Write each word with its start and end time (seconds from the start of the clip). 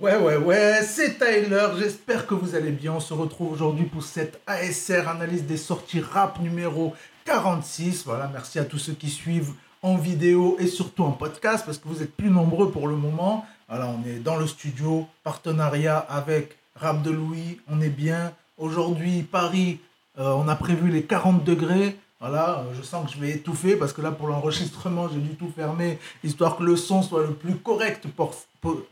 Ouais, 0.00 0.16
ouais, 0.16 0.38
ouais, 0.38 0.80
c'est 0.82 1.18
Tyler, 1.18 1.66
j'espère 1.78 2.26
que 2.26 2.32
vous 2.32 2.54
allez 2.54 2.70
bien. 2.70 2.94
On 2.94 3.00
se 3.00 3.12
retrouve 3.12 3.52
aujourd'hui 3.52 3.84
pour 3.84 4.02
cette 4.02 4.40
ASR, 4.46 5.06
analyse 5.06 5.44
des 5.44 5.58
sorties 5.58 6.00
rap 6.00 6.40
numéro 6.40 6.94
46. 7.26 8.04
Voilà, 8.06 8.30
merci 8.32 8.58
à 8.58 8.64
tous 8.64 8.78
ceux 8.78 8.94
qui 8.94 9.10
suivent 9.10 9.52
en 9.82 9.96
vidéo 9.96 10.56
et 10.58 10.68
surtout 10.68 11.04
en 11.04 11.10
podcast 11.10 11.64
parce 11.66 11.76
que 11.76 11.86
vous 11.86 12.02
êtes 12.02 12.16
plus 12.16 12.30
nombreux 12.30 12.70
pour 12.70 12.88
le 12.88 12.96
moment. 12.96 13.44
Voilà, 13.68 13.88
on 13.88 14.02
est 14.08 14.20
dans 14.20 14.36
le 14.36 14.46
studio, 14.46 15.06
partenariat 15.22 15.98
avec 15.98 16.56
Rap 16.76 17.02
de 17.02 17.10
Louis, 17.10 17.60
on 17.68 17.82
est 17.82 17.90
bien. 17.90 18.32
Aujourd'hui, 18.56 19.22
Paris, 19.22 19.80
euh, 20.18 20.30
on 20.30 20.48
a 20.48 20.56
prévu 20.56 20.90
les 20.90 21.02
40 21.02 21.44
degrés. 21.44 21.94
Voilà, 22.20 22.58
euh, 22.58 22.74
je 22.76 22.82
sens 22.82 23.06
que 23.06 23.16
je 23.16 23.18
vais 23.18 23.30
étouffer 23.30 23.76
parce 23.76 23.94
que 23.94 24.02
là, 24.02 24.12
pour 24.12 24.28
l'enregistrement, 24.28 25.08
j'ai 25.08 25.20
dû 25.20 25.36
tout 25.36 25.50
fermer, 25.56 25.98
histoire 26.22 26.58
que 26.58 26.62
le 26.62 26.76
son 26.76 27.02
soit 27.02 27.22
le 27.22 27.32
plus 27.32 27.56
correct 27.56 28.06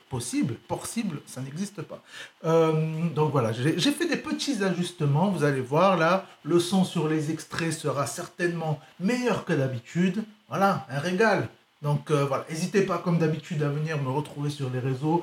possible. 0.08 1.20
Ça 1.26 1.42
n'existe 1.42 1.82
pas. 1.82 2.02
Euh, 2.46 2.72
donc 3.14 3.30
voilà, 3.30 3.52
j'ai 3.52 3.92
fait 3.92 4.08
des 4.08 4.16
petits 4.16 4.64
ajustements. 4.64 5.28
Vous 5.28 5.44
allez 5.44 5.60
voir, 5.60 5.98
là, 5.98 6.24
le 6.42 6.58
son 6.58 6.84
sur 6.84 7.06
les 7.06 7.30
extraits 7.30 7.72
sera 7.72 8.06
certainement 8.06 8.80
meilleur 8.98 9.44
que 9.44 9.52
d'habitude. 9.52 10.24
Voilà, 10.48 10.86
un 10.88 10.98
régal. 10.98 11.48
Donc 11.82 12.10
euh, 12.10 12.24
voilà, 12.24 12.46
n'hésitez 12.48 12.80
pas 12.80 12.96
comme 12.96 13.18
d'habitude 13.18 13.62
à 13.62 13.68
venir 13.68 14.02
me 14.02 14.08
retrouver 14.08 14.48
sur 14.48 14.70
les 14.70 14.80
réseaux, 14.80 15.22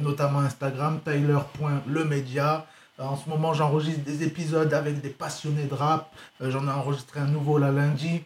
notamment 0.00 0.38
Instagram, 0.38 1.00
tyler.lemedia. 1.04 2.66
Euh, 2.98 3.04
en 3.04 3.16
ce 3.16 3.28
moment, 3.28 3.52
j'enregistre 3.52 4.02
des 4.02 4.22
épisodes 4.22 4.72
avec 4.72 5.00
des 5.00 5.10
passionnés 5.10 5.64
de 5.64 5.74
rap. 5.74 6.12
Euh, 6.40 6.50
j'en 6.50 6.66
ai 6.66 6.70
enregistré 6.70 7.20
un 7.20 7.26
nouveau 7.26 7.58
là 7.58 7.70
lundi. 7.70 8.22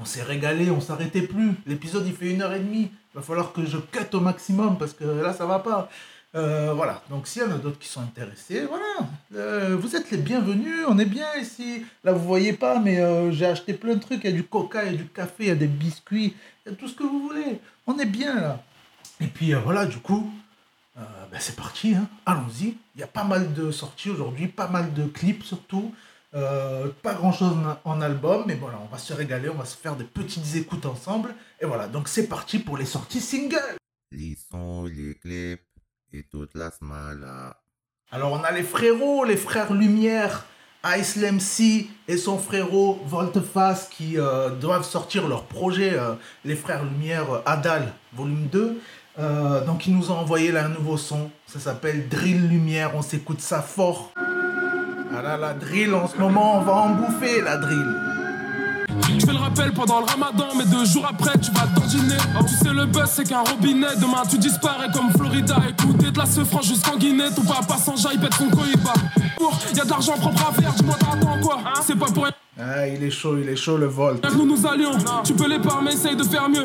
On 0.00 0.04
s'est 0.04 0.22
régalé, 0.22 0.70
on 0.70 0.80
s'arrêtait 0.80 1.22
plus. 1.22 1.52
L'épisode, 1.66 2.06
il 2.06 2.14
fait 2.14 2.30
une 2.30 2.42
heure 2.42 2.52
et 2.52 2.60
demie. 2.60 2.90
Il 3.14 3.16
va 3.16 3.22
falloir 3.22 3.52
que 3.52 3.64
je 3.66 3.78
cut 3.78 4.14
au 4.16 4.20
maximum 4.20 4.78
parce 4.78 4.92
que 4.92 5.04
là, 5.04 5.32
ça 5.32 5.44
va 5.46 5.58
pas. 5.58 5.88
Euh, 6.34 6.72
voilà, 6.74 7.02
donc 7.08 7.26
s'il 7.26 7.42
y 7.42 7.44
en 7.44 7.50
a 7.50 7.56
d'autres 7.56 7.78
qui 7.78 7.88
sont 7.88 8.02
intéressés, 8.02 8.66
voilà, 8.66 9.76
vous 9.76 9.96
êtes 9.96 10.10
les 10.10 10.18
bienvenus, 10.18 10.84
on 10.86 10.98
est 10.98 11.06
bien 11.06 11.26
ici. 11.40 11.86
Là, 12.04 12.12
vous 12.12 12.24
voyez 12.24 12.52
pas, 12.52 12.78
mais 12.78 13.00
j'ai 13.32 13.46
acheté 13.46 13.72
plein 13.72 13.94
de 13.94 14.00
trucs. 14.00 14.20
Il 14.24 14.30
y 14.30 14.32
a 14.34 14.36
du 14.36 14.44
coca, 14.44 14.84
il 14.84 14.92
y 14.92 14.94
a 14.94 14.98
du 14.98 15.06
café, 15.06 15.44
il 15.44 15.48
y 15.48 15.50
a 15.50 15.56
des 15.56 15.66
biscuits, 15.66 16.36
il 16.64 16.70
y 16.70 16.74
a 16.74 16.76
tout 16.76 16.86
ce 16.86 16.94
que 16.94 17.02
vous 17.02 17.28
voulez. 17.28 17.60
On 17.86 17.98
est 17.98 18.06
bien 18.06 18.34
là. 18.40 18.62
Et 19.20 19.26
puis 19.26 19.54
voilà, 19.54 19.86
du 19.86 19.96
coup, 19.98 20.30
euh, 20.98 21.02
ben 21.30 21.38
c'est 21.40 21.54
parti, 21.54 21.94
hein. 21.94 22.08
allons-y. 22.26 22.76
Il 22.94 23.00
y 23.00 23.04
a 23.04 23.08
pas 23.08 23.24
mal 23.24 23.52
de 23.52 23.70
sorties 23.70 24.10
aujourd'hui, 24.10 24.48
pas 24.48 24.68
mal 24.68 24.92
de 24.94 25.04
clips 25.04 25.44
surtout. 25.44 25.94
Euh, 26.34 26.88
pas 27.02 27.14
grand 27.14 27.32
chose 27.32 27.56
en 27.84 28.00
album, 28.00 28.44
mais 28.46 28.54
voilà, 28.54 28.78
on 28.82 28.92
va 28.92 28.98
se 28.98 29.12
régaler, 29.12 29.48
on 29.48 29.54
va 29.54 29.64
se 29.64 29.76
faire 29.76 29.96
des 29.96 30.04
petites 30.04 30.56
écoutes 30.56 30.86
ensemble. 30.86 31.34
Et 31.60 31.66
voilà, 31.66 31.86
donc 31.86 32.08
c'est 32.08 32.26
parti 32.26 32.58
pour 32.58 32.76
les 32.76 32.84
sorties 32.84 33.20
singles. 33.20 33.76
Les 34.12 34.36
sons, 34.50 34.84
les 34.84 35.14
clips 35.14 35.62
et 36.12 36.24
toute 36.24 36.54
la 36.54 36.70
smala. 36.70 37.56
Alors 38.10 38.32
on 38.32 38.42
a 38.42 38.50
les 38.50 38.62
frérots, 38.62 39.24
les 39.24 39.36
frères 39.36 39.72
Lumière, 39.72 40.46
Ice 40.96 41.18
C 41.40 41.88
et 42.08 42.16
son 42.16 42.38
frérot 42.38 43.00
Volteface 43.06 43.88
qui 43.88 44.18
euh, 44.18 44.50
doivent 44.50 44.84
sortir 44.84 45.28
leur 45.28 45.44
projet, 45.44 45.98
les 46.44 46.56
frères 46.56 46.84
Lumière 46.84 47.42
Adal, 47.46 47.92
volume 48.12 48.48
2. 48.48 48.80
Euh, 49.20 49.64
donc 49.64 49.86
ils 49.86 49.96
nous 49.96 50.10
ont 50.12 50.18
envoyé 50.18 50.52
là 50.52 50.66
un 50.66 50.68
nouveau 50.68 50.96
son. 50.96 51.30
Ça 51.46 51.58
s'appelle 51.58 52.08
Drill 52.08 52.48
Lumière. 52.48 52.92
On 52.94 53.02
s'écoute 53.02 53.40
ça 53.40 53.62
fort. 53.62 54.12
Ah 54.16 55.22
là 55.22 55.36
la 55.36 55.54
drill 55.54 55.94
en 55.94 56.06
ce 56.06 56.16
moment, 56.16 56.58
on 56.58 56.60
va 56.62 56.72
en 56.72 56.90
bouffer 56.90 57.40
la 57.40 57.56
drill. 57.56 57.86
Je 59.18 59.26
fais 59.26 59.32
le 59.32 59.38
rappel 59.38 59.72
pendant 59.72 60.00
le 60.00 60.04
ramadan, 60.04 60.48
mais 60.56 60.64
deux 60.66 60.84
jours 60.84 61.06
après 61.08 61.36
tu 61.38 61.50
vas 61.50 61.66
dîner. 61.86 62.14
Tu 62.46 62.54
sais 62.54 62.72
le 62.72 62.86
buzz 62.86 63.10
c'est 63.10 63.24
qu'un 63.24 63.40
robinet, 63.40 63.96
demain 63.96 64.22
tu 64.30 64.38
disparais 64.38 64.88
comme 64.92 65.10
Florida. 65.10 65.56
Écoutez 65.68 66.10
de 66.10 66.18
la 66.18 66.26
se 66.26 66.44
franc 66.44 66.62
jusqu'en 66.62 66.96
Guinée, 66.96 67.30
ton 67.34 67.42
papa 67.42 67.76
sans 67.78 67.96
jaille 67.96 68.18
pète 68.18 68.34
son 68.34 68.48
cohiba. 68.50 68.92
Y 69.74 69.80
a 69.80 69.84
de 69.84 69.90
l'argent 69.90 70.16
propre 70.18 70.48
à 70.48 70.52
faire, 70.52 70.72
dis-moi 70.74 70.96
t'attends 71.00 71.40
quoi? 71.42 71.58
C'est 71.84 71.98
pas 71.98 72.06
pour 72.06 72.26
ah, 72.60 72.88
il 72.88 73.04
est 73.04 73.10
chaud, 73.10 73.38
il 73.40 73.48
est 73.48 73.56
chaud 73.56 73.76
le 73.76 73.86
vol. 73.86 74.18
Nous 74.36 74.46
nous 74.46 74.66
allions, 74.66 74.90
tu 75.22 75.32
peux 75.32 75.48
les 75.48 75.58
mais 75.82 75.92
essaye 75.92 76.16
de 76.16 76.24
faire 76.24 76.48
mieux. 76.48 76.64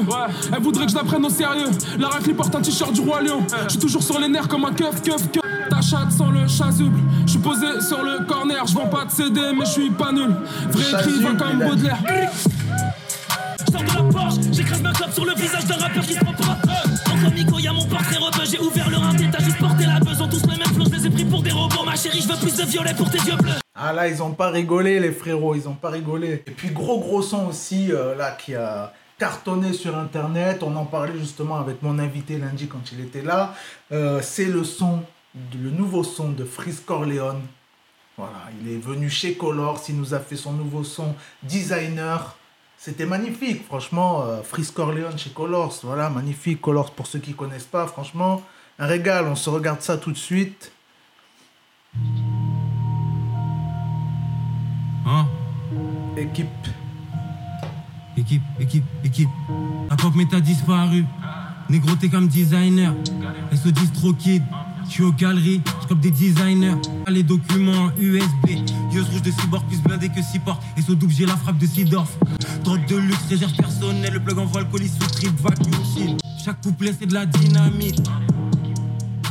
Elle 0.52 0.62
voudrait 0.62 0.86
que 0.86 0.92
je 0.92 0.96
la 0.96 1.04
prenne 1.04 1.24
au 1.24 1.30
sérieux. 1.30 1.70
La 2.00 2.08
raclée 2.08 2.34
porte 2.34 2.56
un 2.56 2.62
t-shirt 2.62 2.94
du 2.94 3.02
roi 3.02 3.22
lion. 3.22 3.46
Je 3.66 3.70
suis 3.70 3.80
toujours 3.80 4.02
sur 4.02 4.20
les 4.20 4.28
nerfs 4.28 4.48
comme 4.48 4.66
un 4.66 4.74
keuf, 4.74 5.02
keuf, 5.04 5.32
keuf. 5.32 5.44
Ta 5.70 5.82
chatte 5.82 6.12
sans 6.12 6.32
le 6.32 6.48
chasuble. 6.48 7.00
Je 7.26 7.32
suis 7.32 7.40
posé 7.40 7.80
sur 7.88 8.04
le 8.04 8.26
corner, 8.26 8.66
je 8.66 8.74
vends 8.74 8.88
pas 8.88 9.06
de 9.06 9.12
CD, 9.12 9.40
mais 9.56 9.66
je 9.66 9.72
suis 9.72 9.90
pas 9.92 10.12
nul. 10.12 10.36
Vrai 10.72 11.00
écrivain 11.00 11.36
comme 11.36 11.60
Baudelaire. 11.60 12.00
Sors 13.72 13.82
de 13.82 13.88
la 13.88 14.12
Porsche, 14.12 14.36
j'écrase 14.52 14.82
ma 14.82 14.92
clope 14.94 15.14
sur 15.14 15.26
le 15.26 15.34
visage 15.36 15.66
d'un 15.66 15.76
rappeur 15.76 16.04
qui 16.04 16.14
se 16.14 16.20
prend 16.20 16.34
pour 16.34 16.46
un 16.50 16.58
Entre 17.14 17.34
Nico, 17.36 17.60
y'a 17.60 17.72
mon 17.72 17.86
portrait 17.86 18.18
rebeu, 18.18 18.46
j'ai 18.50 18.60
ouvert 18.60 18.90
le 18.90 18.98
rein, 18.98 19.14
t'as 19.32 19.44
juste 19.44 19.60
porté 19.60 19.86
la 19.86 20.00
buzz, 20.00 20.22
on 20.22 20.28
tous 20.28 20.42
les 20.50 20.58
mêmes 20.58 20.74
flots, 20.74 20.86
je 20.92 20.98
les 20.98 21.08
ai 21.08 21.10
pris 21.10 21.26
pour 21.26 21.42
des 21.42 21.52
robots. 21.52 21.84
Ma 21.86 21.96
chérie, 21.96 22.22
je 22.22 22.28
veux 22.28 22.40
plus 22.40 22.56
de 22.56 22.64
violet 22.64 22.94
pour 22.96 23.10
tes 23.10 23.20
yeux 23.20 23.38
bleus. 23.38 23.63
Ah 23.86 23.92
là, 23.92 24.08
ils 24.08 24.24
ont 24.24 24.32
pas 24.32 24.50
rigolé, 24.50 25.02
les 25.02 25.12
frérots, 25.12 25.56
ils 25.56 25.68
ont 25.68 25.74
pas 25.74 25.90
rigolé. 25.90 26.42
Et 26.48 26.52
puis, 26.52 26.70
gros 26.70 27.02
gros 27.02 27.22
son 27.22 27.48
aussi, 27.48 27.92
euh, 27.92 28.16
là, 28.16 28.32
qui 28.32 28.56
a 28.56 28.94
cartonné 29.20 29.74
sur 29.74 29.98
Internet. 29.98 30.64
On 30.64 30.74
en 30.78 30.86
parlait 30.86 31.20
justement 31.20 31.58
avec 31.58 31.84
mon 31.84 32.00
invité 32.00 32.38
lundi 32.38 32.70
quand 32.70 32.94
il 32.94 33.02
était 33.02 33.22
là. 33.22 33.54
Euh, 33.92 34.22
c'est 34.22 34.46
le 34.46 34.64
son, 34.64 35.04
le 35.62 35.70
nouveau 35.70 36.06
son 36.06 36.30
de 36.30 36.46
Freeze 36.46 36.80
Corleone. 36.80 37.42
Voilà, 38.18 38.38
il 38.62 38.72
est 38.72 38.78
venu 38.78 39.10
chez 39.10 39.34
Colors, 39.34 39.82
il 39.90 39.98
nous 39.98 40.14
a 40.14 40.20
fait 40.20 40.38
son 40.38 40.54
nouveau 40.54 40.86
son 40.86 41.14
designer. 41.42 42.38
C'était 42.78 43.06
magnifique, 43.06 43.66
franchement, 43.66 44.24
euh, 44.24 44.44
Freeze 44.44 44.72
Corleone 44.72 45.18
chez 45.18 45.32
Colors, 45.32 45.78
voilà, 45.84 46.10
magnifique. 46.10 46.62
Colors, 46.62 46.92
pour 46.92 47.08
ceux 47.08 47.20
qui 47.20 47.34
connaissent 47.34 47.66
pas, 47.66 47.86
franchement, 47.88 48.44
un 48.80 48.88
régal. 48.88 49.28
On 49.28 49.36
se 49.36 49.50
regarde 49.50 49.82
ça 49.82 49.98
tout 49.98 50.14
de 50.14 50.18
suite. 50.18 50.72
Équipe. 56.24 56.48
Équipe, 58.16 58.44
équipe, 58.58 58.86
équipe. 59.04 59.30
La 59.90 59.98
pop 59.98 60.16
méta 60.16 60.40
disparu. 60.40 61.04
Négro, 61.70 61.96
t'es 61.96 62.08
comme 62.08 62.28
designer. 62.28 62.94
se 63.52 63.70
disent 63.70 63.92
trop 63.92 64.14
kid. 64.14 64.42
Je 64.86 64.92
suis 64.92 65.04
aux 65.04 65.12
galeries, 65.12 65.62
je 65.82 65.88
comme 65.88 66.00
des 66.00 66.12
designers. 66.12 66.76
Les 67.10 67.24
documents 67.24 67.90
USB. 68.00 68.50
Yeux 68.92 69.04
rouge 69.04 69.22
de 69.22 69.32
cyborg 69.32 69.66
plus 69.68 69.82
blindé 69.82 70.08
que 70.10 70.22
6 70.22 70.40
portes. 70.40 70.64
Et 70.78 70.82
ce 70.82 70.94
double, 70.94 71.14
j'ai 71.14 71.26
la 71.26 71.36
frappe 71.36 71.58
de 71.58 71.66
Sidorf. 71.66 72.18
Drogue 72.64 72.86
de 72.88 72.98
luxe, 72.98 73.26
réserve 73.30 73.54
personnelle. 73.56 74.14
Le 74.14 74.20
plug 74.22 74.40
envoie 74.40 74.62
le 74.62 74.68
colis 74.68 74.90
sous 74.90 75.08
trip, 75.10 75.32
vacuum 75.42 75.74
Chaque 76.44 76.62
couplet, 76.62 76.94
c'est 76.98 77.06
de 77.06 77.14
la 77.14 77.26
dynamite. 77.26 78.02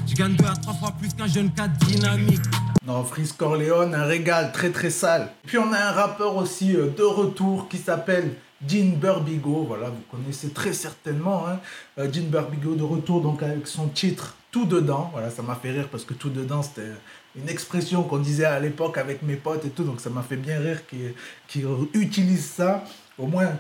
Je 0.06 0.14
gagne 0.14 0.36
2 0.36 0.44
à 0.44 0.56
3 0.56 0.74
fois 0.74 0.92
plus 0.92 1.14
qu'un 1.14 1.26
jeune 1.26 1.50
4 1.50 1.72
dynamique. 1.86 2.42
Non, 2.84 3.04
Freeze 3.04 3.32
Corleone, 3.32 3.94
un 3.94 4.04
régal 4.04 4.50
très 4.50 4.70
très 4.70 4.90
sale. 4.90 5.30
Puis 5.46 5.56
on 5.56 5.72
a 5.72 5.78
un 5.78 5.92
rappeur 5.92 6.34
aussi 6.34 6.74
euh, 6.74 6.88
de 6.88 7.04
retour 7.04 7.68
qui 7.68 7.78
s'appelle 7.78 8.34
Jean 8.66 8.96
Burbigo. 8.96 9.66
Voilà, 9.68 9.88
vous 9.88 10.02
connaissez 10.10 10.50
très 10.50 10.72
certainement. 10.72 11.46
Hein. 11.46 11.60
Euh, 11.98 12.08
Burbigo 12.08 12.74
de 12.74 12.82
retour 12.82 13.20
donc 13.20 13.44
avec 13.44 13.68
son 13.68 13.86
titre 13.86 14.34
Tout 14.50 14.64
dedans. 14.64 15.10
Voilà, 15.12 15.30
ça 15.30 15.42
m'a 15.42 15.54
fait 15.54 15.70
rire 15.70 15.86
parce 15.92 16.04
que 16.04 16.14
Tout 16.14 16.30
dedans 16.30 16.60
c'était 16.62 16.90
une 17.36 17.48
expression 17.48 18.02
qu'on 18.02 18.18
disait 18.18 18.46
à 18.46 18.58
l'époque 18.58 18.98
avec 18.98 19.22
mes 19.22 19.36
potes 19.36 19.64
et 19.64 19.70
tout. 19.70 19.84
Donc 19.84 20.00
ça 20.00 20.10
m'a 20.10 20.22
fait 20.22 20.36
bien 20.36 20.58
rire 20.58 20.80
qu'ils 20.88 21.66
utilisent 21.94 22.50
ça. 22.50 22.82
Au 23.16 23.28
moins, 23.28 23.50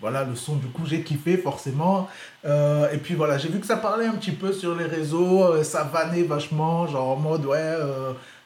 voilà, 0.00 0.24
le 0.24 0.34
son, 0.34 0.56
du 0.56 0.66
coup, 0.66 0.82
j'ai 0.86 1.02
kiffé 1.02 1.36
forcément. 1.36 2.08
Euh, 2.44 2.90
et 2.90 2.98
puis 2.98 3.14
voilà, 3.14 3.38
j'ai 3.38 3.48
vu 3.48 3.60
que 3.60 3.66
ça 3.66 3.76
parlait 3.76 4.06
un 4.06 4.14
petit 4.14 4.32
peu 4.32 4.52
sur 4.52 4.74
les 4.74 4.86
réseaux, 4.86 5.62
ça 5.62 5.84
vannait 5.84 6.24
vachement, 6.24 6.88
genre 6.88 7.10
en 7.10 7.16
mode, 7.16 7.46
ouais, 7.46 7.76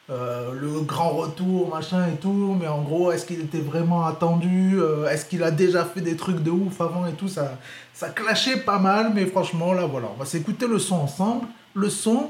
le 0.09 0.81
grand 0.81 1.09
retour, 1.09 1.69
machin 1.69 2.07
et 2.07 2.15
tout, 2.15 2.55
mais 2.59 2.67
en 2.67 2.81
gros, 2.81 3.11
est-ce 3.11 3.25
qu'il 3.25 3.41
était 3.41 3.59
vraiment 3.59 4.05
attendu 4.05 4.79
euh, 4.79 5.09
Est-ce 5.09 5.25
qu'il 5.25 5.43
a 5.43 5.51
déjà 5.51 5.83
fait 5.83 6.01
des 6.01 6.15
trucs 6.15 6.41
de 6.41 6.51
ouf 6.51 6.79
avant 6.79 7.05
et 7.05 7.13
tout 7.13 7.27
Ça, 7.27 7.57
ça 7.93 8.09
clashait 8.09 8.57
pas 8.57 8.79
mal, 8.79 9.11
mais 9.13 9.25
franchement, 9.25 9.73
là, 9.73 9.85
voilà, 9.85 10.07
on 10.15 10.19
va 10.19 10.25
s'écouter 10.25 10.67
le 10.67 10.79
son 10.79 10.95
ensemble. 10.95 11.47
Le 11.73 11.89
son 11.89 12.29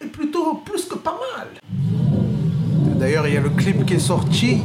est 0.00 0.06
plutôt 0.06 0.54
plus 0.64 0.84
que 0.86 0.96
pas 0.96 1.18
mal. 1.36 1.48
D'ailleurs, 2.98 3.26
il 3.28 3.34
y 3.34 3.36
a 3.36 3.40
le 3.40 3.50
clip 3.50 3.86
qui 3.86 3.94
est 3.94 3.98
sorti. 3.98 4.62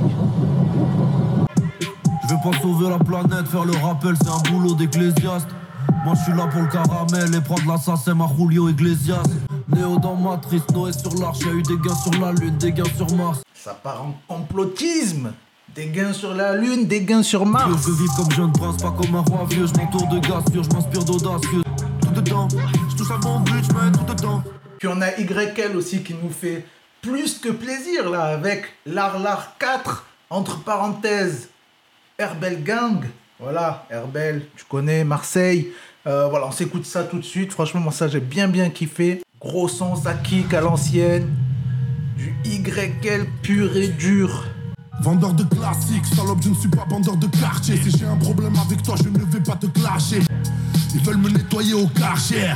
Je 2.27 2.49
pas 2.49 2.57
sauver 2.61 2.89
la 2.89 2.97
planète, 2.97 3.45
faire 3.47 3.65
le 3.65 3.73
rappel, 3.73 4.15
c'est 4.21 4.29
un 4.29 4.51
boulot 4.51 4.73
d'ecclésiaste. 4.73 5.49
Moi 6.05 6.15
je 6.15 6.23
suis 6.23 6.33
là 6.33 6.47
pour 6.47 6.61
le 6.61 6.67
caramel 6.67 7.35
et 7.35 7.41
prendre 7.41 7.67
l'assassin 7.67 8.19
à 8.21 8.27
Julio 8.37 8.69
Iglesias. 8.69 9.23
Néo 9.71 9.97
dans 9.99 10.15
Matrice, 10.15 10.67
Noé 10.73 10.91
sur 10.93 11.13
l'arche, 11.15 11.39
y'a 11.39 11.51
eu 11.51 11.61
des 11.61 11.77
gains 11.77 11.95
sur 11.95 12.19
la 12.19 12.31
lune, 12.31 12.57
des 12.57 12.71
gains 12.71 12.83
sur 12.95 13.11
Mars. 13.15 13.41
Ça 13.53 13.73
part 13.73 14.03
en 14.03 14.15
complotisme. 14.27 15.33
Des 15.73 15.87
gains 15.87 16.11
sur 16.11 16.33
la 16.33 16.55
lune, 16.55 16.85
des 16.85 17.01
gains 17.01 17.23
sur 17.23 17.45
Mars. 17.45 17.71
Je 17.87 17.91
vis 17.91 18.09
comme 18.17 18.31
jeune 18.31 18.51
prince, 18.51 18.81
pas 18.81 18.91
comme 18.91 19.15
un 19.15 19.21
roi 19.21 19.45
vieux. 19.49 19.65
Je 19.67 19.73
m'entoure 19.79 20.07
de 20.07 20.19
gaz 20.19 20.43
je 20.53 20.75
m'inspire 20.75 21.05
d'audacieux. 21.05 21.61
Tout 22.01 22.21
dedans, 22.21 22.47
je 22.89 22.95
touche 22.97 23.11
à 23.11 23.17
mon 23.17 23.39
but, 23.39 23.63
je 23.63 23.73
mets 23.73 23.91
tout 23.91 24.13
dedans. 24.13 24.43
Puis 24.79 24.87
on 24.89 24.99
a 25.01 25.11
YL 25.17 25.77
aussi 25.77 26.03
qui 26.03 26.13
nous 26.15 26.29
fait 26.29 26.65
plus 27.01 27.39
que 27.39 27.49
plaisir 27.49 28.09
là 28.09 28.23
avec 28.23 28.65
l'Arlar 28.85 29.55
4 29.59 30.05
entre 30.29 30.63
parenthèses 30.63 31.49
Herbel 32.17 32.63
Gang. 32.63 33.05
Voilà, 33.39 33.85
Herbel, 33.89 34.47
tu 34.55 34.65
connais 34.65 35.03
Marseille. 35.03 35.71
Euh, 36.07 36.27
voilà, 36.27 36.47
on 36.47 36.51
s'écoute 36.51 36.85
ça 36.85 37.03
tout 37.03 37.17
de 37.17 37.23
suite. 37.23 37.53
Franchement, 37.53 37.79
moi 37.79 37.91
ça 37.91 38.07
j'ai 38.07 38.19
bien 38.19 38.47
bien 38.47 38.69
kiffé. 38.69 39.21
Gros 39.43 39.67
son, 39.67 39.95
ça 39.95 40.13
kick 40.13 40.53
à 40.53 40.61
l'ancienne. 40.61 41.27
Du 42.15 42.35
YL 42.45 43.25
pur 43.41 43.75
et 43.75 43.87
dur. 43.87 44.45
Vendeur 45.01 45.33
de 45.33 45.43
classiques, 45.43 46.05
salope, 46.05 46.43
je 46.43 46.49
ne 46.49 46.53
suis 46.53 46.69
pas 46.69 46.85
vendeur 46.87 47.17
de 47.17 47.25
quartier. 47.25 47.75
Si 47.81 47.89
j'ai 47.97 48.05
un 48.05 48.17
problème 48.17 48.53
avec 48.63 48.83
toi, 48.83 48.93
je 49.03 49.09
ne 49.09 49.17
vais 49.17 49.39
pas 49.39 49.55
te 49.55 49.65
clasher. 49.65 50.21
Ils 50.93 51.01
veulent 51.01 51.17
me 51.17 51.29
nettoyer 51.29 51.73
au 51.73 51.87
karcher. 51.87 52.53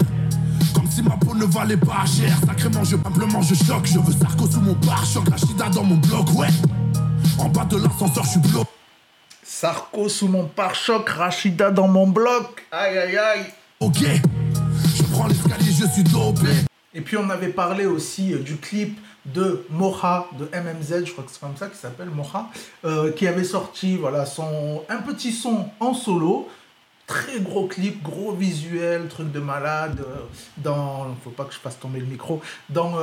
Comme 0.76 0.88
si 0.88 1.02
ma 1.02 1.18
peau 1.18 1.34
ne 1.34 1.46
valait 1.46 1.76
pas 1.76 2.06
cher. 2.06 2.38
Sacrément, 2.46 2.84
je 2.84 2.98
simplement 2.98 3.42
je 3.42 3.56
choque. 3.56 3.88
Je 3.88 3.98
veux 3.98 4.14
Sarko 4.14 4.46
sous 4.46 4.62
mon 4.62 4.76
pare-choc. 4.76 5.28
Rachida 5.28 5.70
dans 5.70 5.84
mon 5.84 5.98
bloc, 5.98 6.32
ouais. 6.36 6.50
En 7.40 7.50
bas 7.50 7.66
de 7.66 7.78
l'ascenseur, 7.78 8.24
je 8.26 8.30
suis 8.30 8.40
bloqué. 8.42 8.70
Sarko 9.42 10.08
sous 10.08 10.28
mon 10.28 10.46
pare-choc, 10.46 11.10
Rachida 11.10 11.72
dans 11.72 11.88
mon 11.88 12.08
bloc. 12.08 12.68
Aïe 12.72 12.96
aïe 12.96 13.18
aïe. 13.18 13.46
Ok, 13.80 14.04
je 14.96 15.04
prends 15.12 15.26
l'escalier, 15.26 15.72
je 15.72 15.88
suis 15.88 16.04
dopé. 16.04 16.66
Et 16.96 17.02
puis 17.02 17.18
on 17.18 17.30
avait 17.30 17.50
parlé 17.50 17.86
aussi 17.86 18.34
euh, 18.34 18.40
du 18.40 18.56
clip 18.56 18.98
de 19.26 19.66
Moha 19.70 20.30
de 20.40 20.46
MMZ, 20.46 21.06
je 21.06 21.12
crois 21.12 21.24
que 21.26 21.32
c'est 21.32 21.40
comme 21.42 21.58
ça 21.58 21.68
qu'il 21.68 21.78
s'appelle 21.78 22.10
Moha, 22.10 22.50
euh, 22.86 23.12
qui 23.12 23.28
avait 23.28 23.44
sorti 23.44 23.98
voilà 23.98 24.26
son 24.26 24.84
un 24.90 24.98
petit 24.98 25.32
son 25.32 25.66
en 25.80 25.94
solo. 25.94 26.48
Très 27.08 27.40
gros 27.40 27.68
clip, 27.68 28.02
gros 28.02 28.32
visuel, 28.32 29.08
truc 29.08 29.32
de 29.32 29.40
malade. 29.40 30.00
euh, 30.00 30.22
dans, 30.58 31.06
faut 31.24 31.30
pas 31.30 31.44
que 31.44 31.54
je 31.54 31.60
fasse 31.60 31.78
tomber 31.78 32.00
le 32.00 32.08
micro. 32.08 32.42
Dans, 32.70 32.94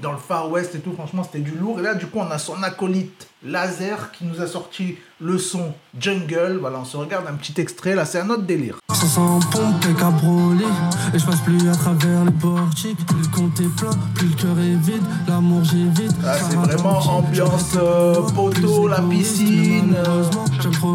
dans 0.00 0.12
le 0.12 0.18
Far 0.18 0.48
West 0.52 0.76
et 0.76 0.78
tout, 0.78 0.92
franchement, 0.92 1.24
c'était 1.24 1.40
du 1.40 1.50
lourd. 1.50 1.80
Et 1.80 1.82
là, 1.82 1.94
du 1.96 2.06
coup, 2.06 2.20
on 2.20 2.30
a 2.30 2.38
son 2.38 2.62
acolyte 2.62 3.26
Laser 3.44 4.10
qui 4.12 4.24
nous 4.24 4.40
a 4.40 4.46
sorti 4.46 4.96
le 5.20 5.38
son 5.38 5.74
Jungle. 5.98 6.58
Voilà, 6.60 6.80
on 6.80 6.84
se 6.84 6.96
regarde 6.96 7.26
un 7.28 7.34
petit 7.34 7.60
extrait. 7.60 7.94
Là, 7.94 8.04
c'est 8.04 8.20
un 8.20 8.30
autre 8.30 8.42
délire. 8.42 8.78
Ça 8.94 9.06
sent 9.06 9.46
pompe 9.50 9.84
et 9.90 9.94
cabriolet 9.94 10.64
Et 11.12 11.18
je 11.18 11.26
passe 11.26 11.40
plus 11.40 11.68
à 11.68 11.72
travers 11.72 12.24
les 12.24 12.30
portiques 12.30 13.04
Plus 13.06 13.18
le 13.18 13.26
compte 13.28 13.60
est 13.60 13.76
plein, 13.76 13.90
plus 14.14 14.28
le 14.28 14.34
cœur 14.34 14.58
est 14.58 14.76
vide 14.76 15.02
L'amour 15.26 15.64
j'évite 15.64 16.14
Ah, 16.24 16.34
c'est 16.38 16.56
vraiment 16.56 16.98
ambiance, 17.00 17.72
euh, 17.76 18.22
poteau, 18.34 18.86
la 18.86 19.00
piscine, 19.02 19.94
euh. 19.96 20.24
J'aime 20.60 20.72
trop 20.72 20.94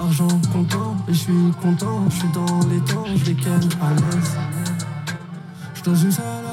argent 0.00 0.28
comptant 0.52 0.96
Et 1.08 1.12
je 1.12 1.18
suis 1.18 1.52
content, 1.62 2.04
je 2.08 2.14
suis 2.14 2.32
dans 2.32 2.60
les 2.70 2.80
temps 2.80 3.04
Je 3.14 3.24
les 3.26 3.36
à 3.42 3.90
l'aise 3.90 4.36
Je 5.74 5.82
dans 5.82 5.94
une 5.94 6.12
salle 6.12 6.43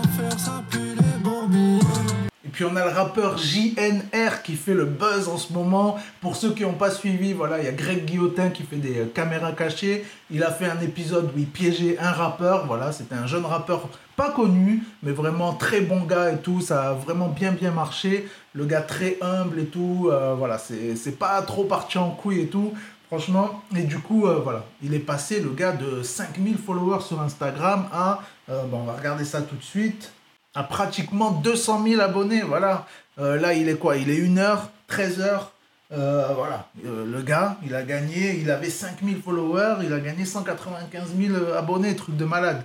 on 2.63 2.75
a 2.75 2.85
le 2.85 2.91
rappeur 2.91 3.37
JNR 3.37 4.41
qui 4.43 4.55
fait 4.55 4.73
le 4.73 4.85
buzz 4.85 5.27
en 5.27 5.37
ce 5.37 5.53
moment. 5.53 5.97
Pour 6.21 6.35
ceux 6.35 6.51
qui 6.53 6.63
n'ont 6.63 6.73
pas 6.73 6.91
suivi, 6.91 7.33
voilà, 7.33 7.59
il 7.59 7.65
y 7.65 7.67
a 7.67 7.71
Greg 7.71 8.05
Guillotin 8.05 8.49
qui 8.49 8.63
fait 8.63 8.77
des 8.77 8.99
euh, 8.99 9.05
caméras 9.13 9.51
cachées. 9.51 10.05
Il 10.29 10.43
a 10.43 10.51
fait 10.51 10.65
un 10.65 10.79
épisode 10.81 11.31
où 11.35 11.39
il 11.39 11.47
piégeait 11.47 11.97
un 11.99 12.11
rappeur. 12.11 12.67
Voilà, 12.67 12.91
c'était 12.91 13.15
un 13.15 13.27
jeune 13.27 13.45
rappeur 13.45 13.89
pas 14.15 14.31
connu, 14.31 14.83
mais 15.03 15.11
vraiment 15.11 15.53
très 15.53 15.81
bon 15.81 16.01
gars 16.01 16.31
et 16.31 16.37
tout. 16.37 16.61
Ça 16.61 16.89
a 16.89 16.93
vraiment 16.93 17.29
bien 17.29 17.51
bien 17.51 17.71
marché. 17.71 18.27
Le 18.53 18.65
gars 18.65 18.81
très 18.81 19.17
humble 19.21 19.59
et 19.59 19.65
tout. 19.65 20.09
euh, 20.11 20.35
voilà, 20.37 20.57
c'est 20.57 21.17
pas 21.17 21.41
trop 21.41 21.63
parti 21.63 21.97
en 21.97 22.11
couille 22.11 22.41
et 22.41 22.47
tout. 22.47 22.73
Franchement, 23.11 23.61
et 23.75 23.83
du 23.83 23.99
coup, 23.99 24.25
euh, 24.25 24.39
voilà, 24.41 24.63
il 24.81 24.93
est 24.93 24.99
passé, 24.99 25.41
le 25.41 25.49
gars, 25.49 25.73
de 25.73 26.01
5000 26.01 26.57
followers 26.57 27.01
sur 27.01 27.19
Instagram 27.19 27.89
à, 27.91 28.21
euh, 28.49 28.63
on 28.71 28.83
va 28.83 28.93
regarder 28.93 29.25
ça 29.25 29.41
tout 29.41 29.57
de 29.57 29.63
suite, 29.63 30.13
à 30.53 30.63
pratiquement 30.63 31.31
200 31.31 31.83
000 31.87 32.01
abonnés, 32.01 32.41
voilà. 32.41 32.85
Euh, 33.19 33.39
là, 33.39 33.53
il 33.53 33.69
est 33.69 33.75
quoi? 33.75 33.97
Il 33.97 34.09
est 34.09 34.17
1h, 34.17 34.59
13h, 34.89 35.47
euh, 35.93 36.27
voilà. 36.35 36.67
Euh, 36.85 37.05
le 37.05 37.21
gars, 37.21 37.57
il 37.65 37.75
a 37.75 37.83
gagné, 37.83 38.37
il 38.37 38.49
avait 38.51 38.69
5000 38.69 39.21
followers, 39.21 39.77
il 39.83 39.93
a 39.93 39.99
gagné 39.99 40.25
195 40.25 41.09
000 41.17 41.35
abonnés, 41.57 41.95
truc 41.95 42.17
de 42.17 42.25
malade. 42.25 42.63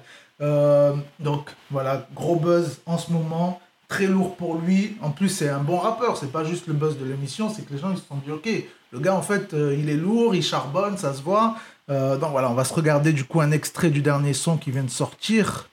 Donc, 1.20 1.50
voilà, 1.70 2.06
gros 2.14 2.36
buzz 2.36 2.80
en 2.86 2.98
ce 2.98 3.12
moment, 3.12 3.60
très 3.88 4.06
lourd 4.06 4.36
pour 4.36 4.58
lui. 4.58 4.96
En 5.00 5.10
plus, 5.10 5.28
c'est 5.28 5.48
un 5.48 5.60
bon 5.60 5.78
rappeur, 5.78 6.16
c'est 6.16 6.32
pas 6.32 6.44
juste 6.44 6.66
le 6.66 6.74
buzz 6.74 6.98
de 6.98 7.04
l'émission, 7.04 7.48
c'est 7.48 7.62
que 7.62 7.72
les 7.72 7.78
gens, 7.78 7.90
ils 7.90 7.98
se 7.98 8.04
sont 8.04 8.16
dit, 8.16 8.30
ok, 8.30 8.48
le 8.92 9.00
gars, 9.00 9.14
en 9.14 9.22
fait, 9.22 9.52
il 9.52 9.88
est 9.88 9.96
lourd, 9.96 10.34
il 10.34 10.42
charbonne, 10.42 10.98
ça 10.98 11.14
se 11.14 11.22
voit. 11.22 11.56
Donc 11.88 12.30
voilà, 12.32 12.50
on 12.50 12.54
va 12.54 12.64
se 12.64 12.74
regarder 12.74 13.12
du 13.12 13.24
coup 13.24 13.40
un 13.40 13.50
extrait 13.50 13.90
du 13.90 14.02
dernier 14.02 14.34
son 14.34 14.56
qui 14.56 14.70
vient 14.70 14.82
de 14.82 14.90
sortir. 14.90 15.68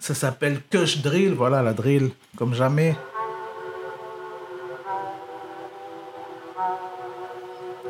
Ça 0.00 0.14
s'appelle 0.14 0.60
Kush 0.70 1.02
Drill, 1.02 1.34
voilà 1.34 1.60
la 1.60 1.74
drill, 1.74 2.10
comme 2.36 2.54
jamais. 2.54 2.96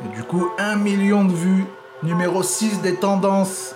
Et 0.03 0.15
du 0.15 0.23
coup, 0.23 0.49
1 0.57 0.77
million 0.77 1.23
de 1.23 1.33
vues, 1.33 1.65
numéro 2.03 2.41
6 2.41 2.81
des 2.81 2.95
tendances. 2.95 3.75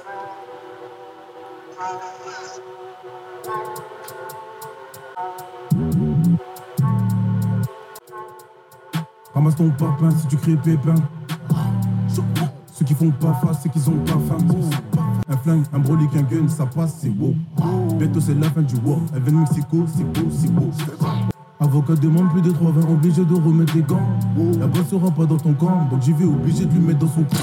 Ramasse 9.33 9.55
ton 9.55 9.69
papin 9.69 10.09
si 10.11 10.27
tu 10.27 10.37
crées 10.37 10.57
pépin. 10.57 10.95
Ceux 12.73 12.85
qui 12.85 12.95
font 12.95 13.11
pas 13.11 13.33
face, 13.35 13.59
c'est 13.61 13.69
qu'ils 13.69 13.87
ont 13.89 13.99
pas 13.99 14.13
faim. 14.27 14.37
Un 15.29 15.37
flingue, 15.37 15.63
un 15.71 15.79
brolic, 15.79 16.09
un 16.15 16.23
gun, 16.23 16.47
ça 16.47 16.65
passe, 16.65 16.97
c'est 17.01 17.09
wow. 17.09 17.35
Bientôt 17.97 18.19
c'est 18.19 18.33
la 18.35 18.49
fin 18.49 18.61
du 18.61 18.75
war. 18.85 18.99
Elle 19.15 19.21
vient 19.23 19.33
de 19.33 19.37
Mexico, 19.39 19.85
c'est 19.87 20.03
beau, 20.03 20.29
c'est 20.31 20.51
beau. 20.51 20.69
Avocat 21.59 21.95
demande 21.95 22.29
plus 22.31 22.41
de 22.41 22.51
3 22.51 22.71
20, 22.71 22.91
obligé 22.91 23.23
de 23.23 23.35
remettre 23.35 23.75
les 23.75 23.83
gants. 23.83 24.01
La 24.59 24.67
boîte 24.67 24.89
sera 24.89 25.09
pas 25.11 25.25
dans 25.25 25.37
ton 25.37 25.53
camp, 25.53 25.87
donc 25.89 26.01
j'y 26.01 26.11
vais 26.11 26.25
obligé 26.25 26.65
de 26.65 26.73
lui 26.73 26.81
mettre 26.81 26.99
dans 26.99 27.07
son 27.07 27.23
cou. 27.23 27.37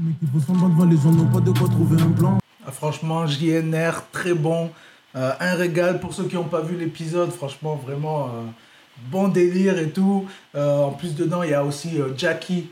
Mais 0.00 0.12
qu'il 0.14 0.28
faut 0.28 0.40
semblant 0.40 0.68
devant 0.68 0.84
les 0.84 0.96
gens, 0.96 1.10
n'ont 1.10 1.26
pas 1.26 1.40
de 1.40 1.50
quoi 1.50 1.68
trouver 1.68 2.00
un 2.02 2.10
plan. 2.10 2.38
Ah, 2.66 2.70
franchement, 2.70 3.26
JNR, 3.26 4.02
très 4.12 4.34
bon. 4.34 4.70
Euh, 5.16 5.32
un 5.40 5.54
régal 5.54 6.00
pour 6.00 6.12
ceux 6.12 6.24
qui 6.24 6.34
n'ont 6.34 6.44
pas 6.44 6.60
vu 6.60 6.76
l'épisode. 6.76 7.30
Franchement, 7.30 7.76
vraiment 7.76 8.26
euh, 8.26 8.42
bon 9.10 9.28
délire 9.28 9.78
et 9.78 9.90
tout. 9.90 10.26
Euh, 10.54 10.82
en 10.82 10.90
plus, 10.90 11.14
dedans, 11.14 11.42
il 11.42 11.50
y 11.50 11.54
a 11.54 11.64
aussi 11.64 11.98
Jackie 12.16 12.68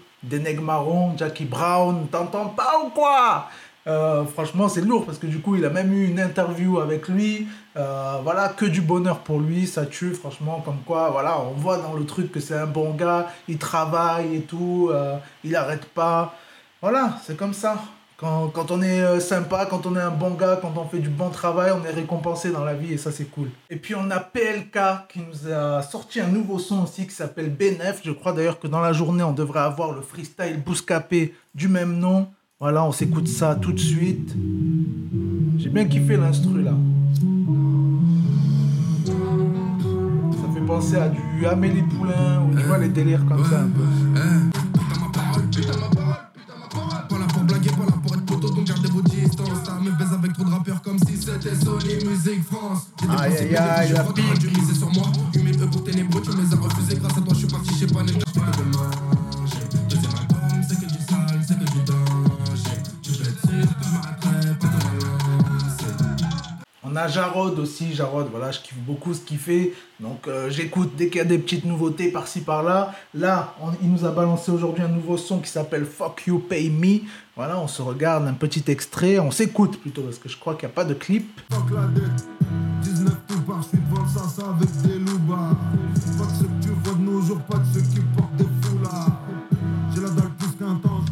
Marrons, 0.60 1.16
Jackie 1.16 1.46
Brown. 1.46 2.08
T'entends 2.10 2.50
pas 2.50 2.82
ou 2.84 2.90
quoi? 2.90 3.48
Euh, 3.86 4.24
Franchement, 4.24 4.68
c'est 4.68 4.80
lourd 4.80 5.06
parce 5.06 5.18
que 5.18 5.26
du 5.26 5.38
coup, 5.40 5.54
il 5.56 5.64
a 5.64 5.70
même 5.70 5.92
eu 5.92 6.06
une 6.08 6.18
interview 6.20 6.80
avec 6.80 7.08
lui. 7.08 7.46
Euh, 7.76 8.16
voilà, 8.22 8.48
que 8.48 8.66
du 8.66 8.80
bonheur 8.80 9.20
pour 9.20 9.38
lui. 9.40 9.66
Ça 9.66 9.86
tue, 9.86 10.14
franchement. 10.14 10.60
Comme 10.64 10.78
quoi, 10.84 11.10
voilà, 11.10 11.40
on 11.40 11.52
voit 11.52 11.78
dans 11.78 11.94
le 11.94 12.04
truc 12.04 12.32
que 12.32 12.40
c'est 12.40 12.56
un 12.56 12.66
bon 12.66 12.94
gars. 12.94 13.28
Il 13.48 13.58
travaille 13.58 14.36
et 14.36 14.40
tout. 14.40 14.88
euh, 14.92 15.16
il 15.44 15.54
arrête 15.54 15.84
pas. 15.86 16.34
Voilà, 16.82 17.18
c'est 17.24 17.36
comme 17.36 17.54
ça. 17.54 17.76
Quand, 18.18 18.48
quand 18.48 18.70
on 18.70 18.80
est 18.80 19.20
sympa, 19.20 19.66
quand 19.66 19.84
on 19.84 19.94
est 19.94 20.00
un 20.00 20.10
bon 20.10 20.30
gars, 20.30 20.58
quand 20.60 20.72
on 20.76 20.86
fait 20.86 21.00
du 21.00 21.10
bon 21.10 21.28
travail, 21.28 21.70
on 21.72 21.84
est 21.84 21.90
récompensé 21.90 22.50
dans 22.50 22.64
la 22.64 22.72
vie 22.72 22.94
et 22.94 22.96
ça 22.96 23.12
c'est 23.12 23.26
cool. 23.26 23.50
Et 23.68 23.76
puis 23.76 23.94
on 23.94 24.10
a 24.10 24.20
PLK 24.20 24.78
qui 25.10 25.20
nous 25.20 25.52
a 25.52 25.82
sorti 25.82 26.20
un 26.20 26.28
nouveau 26.28 26.58
son 26.58 26.84
aussi 26.84 27.06
qui 27.06 27.14
s'appelle 27.14 27.50
Benef. 27.50 28.00
Je 28.02 28.12
crois 28.12 28.32
d'ailleurs 28.32 28.58
que 28.58 28.68
dans 28.68 28.80
la 28.80 28.94
journée 28.94 29.22
on 29.22 29.32
devrait 29.34 29.60
avoir 29.60 29.92
le 29.92 30.00
freestyle 30.00 30.62
Bouscapé 30.64 31.34
du 31.54 31.68
même 31.68 31.98
nom. 31.98 32.28
Voilà, 32.58 32.86
on 32.86 32.92
s'écoute 32.92 33.28
ça 33.28 33.54
tout 33.54 33.72
de 33.72 33.78
suite. 33.78 34.34
J'ai 35.58 35.68
bien 35.68 35.84
kiffé 35.84 36.16
l'instru 36.16 36.62
là. 36.62 36.72
Ça 39.04 40.54
fait 40.54 40.66
penser 40.66 40.96
à 40.96 41.10
du 41.10 41.44
Amélie 41.44 41.82
Poulain 41.82 42.46
ou 42.48 42.56
tu 42.56 42.62
vois 42.62 42.78
les 42.78 42.88
délires 42.88 43.26
comme 43.26 43.44
ça 43.44 43.60
un 43.60 43.68
peu. 43.68 43.82
Là 47.18 47.26
pour 47.34 47.42
blaguer, 47.44 47.68
pas 47.70 47.84
Jarod 67.08 67.58
aussi, 67.58 67.94
Jarod, 67.94 68.28
voilà, 68.30 68.50
je 68.52 68.60
kiffe 68.60 68.78
beaucoup 68.86 69.12
ce 69.14 69.20
qu'il 69.20 69.38
fait. 69.38 69.72
Donc 70.00 70.26
euh, 70.28 70.50
j'écoute 70.50 70.92
dès 70.96 71.08
qu'il 71.08 71.18
y 71.18 71.20
a 71.20 71.24
des 71.24 71.38
petites 71.38 71.64
nouveautés 71.64 72.10
par-ci 72.10 72.40
par-là. 72.40 72.94
Là, 73.14 73.54
on- 73.62 73.72
il 73.82 73.90
nous 73.92 74.04
a 74.04 74.10
balancé 74.10 74.50
aujourd'hui 74.50 74.82
un 74.82 74.88
nouveau 74.88 75.16
son 75.16 75.38
qui 75.40 75.50
s'appelle 75.50 75.84
Fuck 75.86 76.24
You 76.26 76.38
Pay 76.38 76.70
Me. 76.70 77.00
Voilà, 77.36 77.58
on 77.60 77.68
se 77.68 77.82
regarde 77.82 78.26
un 78.26 78.32
petit 78.34 78.64
extrait, 78.68 79.18
on 79.18 79.30
s'écoute 79.30 79.78
plutôt 79.80 80.02
parce 80.02 80.18
que 80.18 80.28
je 80.28 80.36
crois 80.38 80.54
qu'il 80.54 80.66
n'y 80.68 80.72
a 80.72 80.74
pas 80.74 80.84
de 80.84 80.94
clip. 80.94 81.40
Fuck 81.52 81.70
la 81.74 81.86
dette. 81.88 82.26
19 82.82 83.14
tout 83.28 83.40
part, 83.40 83.62
je 83.62 83.68
suis 83.68 83.78
devant 83.78 84.02
le 84.02 84.08
sens 84.08 84.38
avec 84.38 84.82
des 84.82 84.98
loupards. 84.98 85.56
Pas 86.18 86.24
de 86.24 86.30
ceux 86.38 86.44
que 86.46 86.62
tu 86.62 86.68
vois 86.84 86.94
de 86.94 87.00
nos 87.02 87.20
jours, 87.20 87.40
pas 87.40 87.58
de 87.58 87.64
ceux 87.74 87.80
qui 87.80 88.00
portent 88.16 88.36
des 88.36 88.46
foulards. 88.62 89.20
J'ai 89.94 90.00
la 90.02 90.08
dalle 90.10 90.30
plus 90.38 90.48
qu'un 90.58 90.74
tange. 90.76 91.08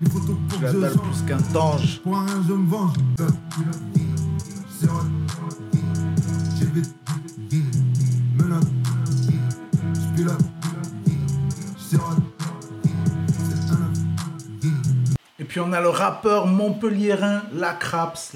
Il 0.00 0.08
faut 0.10 0.20
tout 0.20 0.38
pour 0.48 0.60
que 0.60 0.66
je 0.66 0.80
change. 0.80 0.92
plus 1.02 1.22
qu'un 1.26 1.38
tange. 1.52 2.00
Pour 2.04 2.12
rien, 2.14 2.42
je 2.48 2.52
me 2.52 2.66
venge. 2.70 2.92
Et 15.38 15.44
puis 15.44 15.60
on 15.60 15.72
a 15.72 15.80
le 15.80 15.88
rappeur 15.88 16.46
montpelliérain. 16.46 17.42
La 17.54 17.72
Craps, 17.72 18.34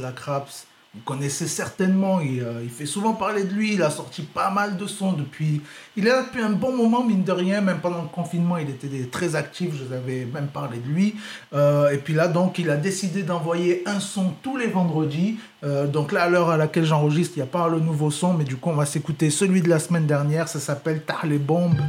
Vous 0.95 1.01
connaissez 1.07 1.47
certainement, 1.47 2.21
il, 2.21 2.43
euh, 2.43 2.61
il 2.63 2.69
fait 2.69 2.85
souvent 2.85 3.15
parler 3.15 3.45
de 3.45 3.55
lui, 3.55 3.73
il 3.73 3.83
a 3.83 3.89
sorti 3.89 4.21
pas 4.21 4.51
mal 4.51 4.77
de 4.77 4.87
sons 4.87 5.13
depuis... 5.13 5.63
Il 5.97 6.07
est 6.07 6.11
là 6.11 6.23
depuis 6.23 6.43
un 6.43 6.51
bon 6.51 6.77
moment, 6.77 7.03
mine 7.03 7.25
de 7.25 7.33
rien, 7.33 7.63
même 7.63 7.79
pendant 7.79 8.03
le 8.03 8.09
confinement, 8.09 8.59
il 8.59 8.69
était 8.69 9.07
très 9.11 9.35
actif, 9.35 9.71
je 9.75 9.85
vous 9.85 9.95
avais 9.95 10.27
même 10.27 10.49
parlé 10.49 10.77
de 10.81 10.87
lui. 10.87 11.15
Euh, 11.55 11.89
et 11.89 11.97
puis 11.97 12.13
là, 12.13 12.29
donc, 12.29 12.59
il 12.59 12.69
a 12.69 12.77
décidé 12.77 13.23
d'envoyer 13.23 13.83
un 13.87 14.01
son 14.01 14.35
tous 14.43 14.59
les 14.59 14.67
vendredis. 14.67 15.39
Euh, 15.65 15.87
donc 15.87 16.13
là, 16.13 16.25
à 16.25 16.29
l'heure 16.29 16.51
à 16.51 16.59
laquelle 16.59 16.85
j'enregistre, 16.85 17.35
il 17.37 17.41
n'y 17.41 17.49
a 17.49 17.51
pas 17.51 17.71
le 17.71 17.81
nouveau 17.81 18.11
son, 18.11 18.35
mais 18.35 18.45
du 18.45 18.57
coup, 18.57 18.69
on 18.69 18.75
va 18.75 18.85
s'écouter 18.85 19.31
celui 19.31 19.63
de 19.63 19.71
la 19.71 19.79
semaine 19.79 20.07
dernière, 20.07 20.47
ça 20.47 20.61
s'appelle 20.61 21.05
Tard 21.05 21.25
les 21.25 21.39
bombes. 21.39 21.81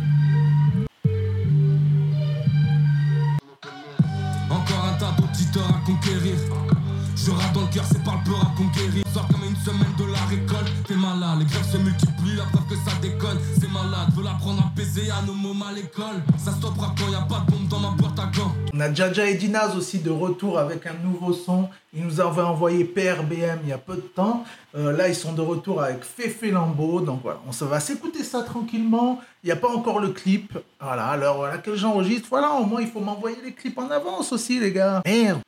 À 15.18 15.26
nos 15.26 15.34
mômes 15.34 15.64
à 15.64 15.72
l'école. 15.72 16.22
Ça 16.38 16.52
stoppera 16.52 16.94
quand 16.98 17.10
y 17.10 17.16
a 17.16 17.22
pas 17.22 17.46
de 17.46 17.52
bombe 17.52 17.68
dans 17.68 17.80
ma 17.80 17.90
boîte 17.92 18.20
à 18.20 18.26
gants. 18.38 18.54
On 18.74 18.80
a 18.80 18.94
Jaja 18.94 19.26
et 19.28 19.36
Dinaz 19.36 19.76
aussi 19.76 20.00
de 20.00 20.10
retour 20.10 20.58
avec 20.58 20.86
un 20.88 20.96
nouveau 21.04 21.34
son. 21.34 21.70
Ils 21.94 22.04
nous 22.04 22.20
avaient 22.20 22.42
envoyé 22.42 22.84
PRBM 22.84 23.60
il 23.64 23.70
y 23.70 23.74
a 23.74 23.78
peu 23.78 23.96
de 23.96 24.02
temps. 24.02 24.44
Euh, 24.76 24.92
là, 24.96 25.08
ils 25.08 25.16
sont 25.16 25.34
de 25.34 25.42
retour 25.42 25.82
avec 25.82 26.04
Fefe 26.04 26.52
Lambeau. 26.52 27.02
Donc 27.02 27.22
voilà, 27.22 27.40
on 27.48 27.52
se 27.52 27.66
va 27.66 27.80
s'écouter 27.80 28.24
ça 28.24 28.42
tranquillement. 28.42 29.20
Il 29.44 29.48
n'y 29.48 29.52
a 29.52 29.58
pas 29.58 29.70
encore 29.70 30.00
le 30.00 30.10
clip. 30.10 30.58
Voilà, 30.82 31.08
à 31.08 31.18
l'heure 31.18 31.44
à 31.44 31.52
laquelle 31.52 31.76
j'enregistre. 31.76 32.28
Voilà, 32.30 32.52
au 32.54 32.66
moins, 32.66 32.82
il 32.82 32.88
faut 32.88 33.02
m'envoyer 33.02 33.38
les 33.44 33.54
clips 33.54 33.78
en 33.78 33.90
avance 33.90 34.32
aussi, 34.32 34.60
les 34.60 34.72
gars. 34.72 35.02
Merde. 35.06 35.42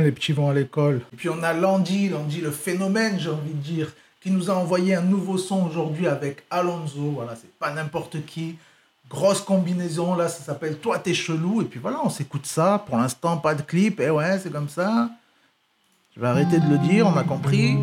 Les 0.00 0.12
petits 0.12 0.32
vont 0.32 0.48
à 0.48 0.54
l'école. 0.54 1.02
Et 1.12 1.16
puis 1.16 1.28
on 1.28 1.42
a 1.42 1.52
Landy, 1.52 2.08
Landy 2.08 2.40
le 2.40 2.50
phénomène, 2.50 3.18
j'ai 3.18 3.30
envie 3.30 3.52
de 3.52 3.62
dire, 3.62 3.92
qui 4.22 4.30
nous 4.30 4.50
a 4.50 4.54
envoyé 4.54 4.94
un 4.94 5.02
nouveau 5.02 5.36
son 5.36 5.66
aujourd'hui 5.66 6.06
avec 6.06 6.44
Alonso. 6.50 7.12
Voilà, 7.14 7.34
c'est 7.34 7.52
pas 7.58 7.72
n'importe 7.72 8.24
qui. 8.24 8.56
Grosse 9.10 9.40
combinaison, 9.40 10.14
là, 10.14 10.28
ça 10.28 10.42
s'appelle 10.42 10.78
Toi 10.78 10.98
t'es 10.98 11.14
chelou. 11.14 11.60
Et 11.62 11.64
puis 11.64 11.80
voilà, 11.80 12.00
on 12.04 12.08
s'écoute 12.08 12.46
ça. 12.46 12.82
Pour 12.86 12.96
l'instant, 12.96 13.36
pas 13.36 13.54
de 13.54 13.62
clip. 13.62 14.00
Et 14.00 14.10
ouais, 14.10 14.38
c'est 14.38 14.50
comme 14.50 14.68
ça. 14.68 15.10
Je 16.14 16.20
vais 16.20 16.28
arrêter 16.28 16.58
de 16.58 16.68
le 16.68 16.78
dire, 16.78 17.06
on 17.06 17.16
a 17.16 17.24
compris. 17.24 17.78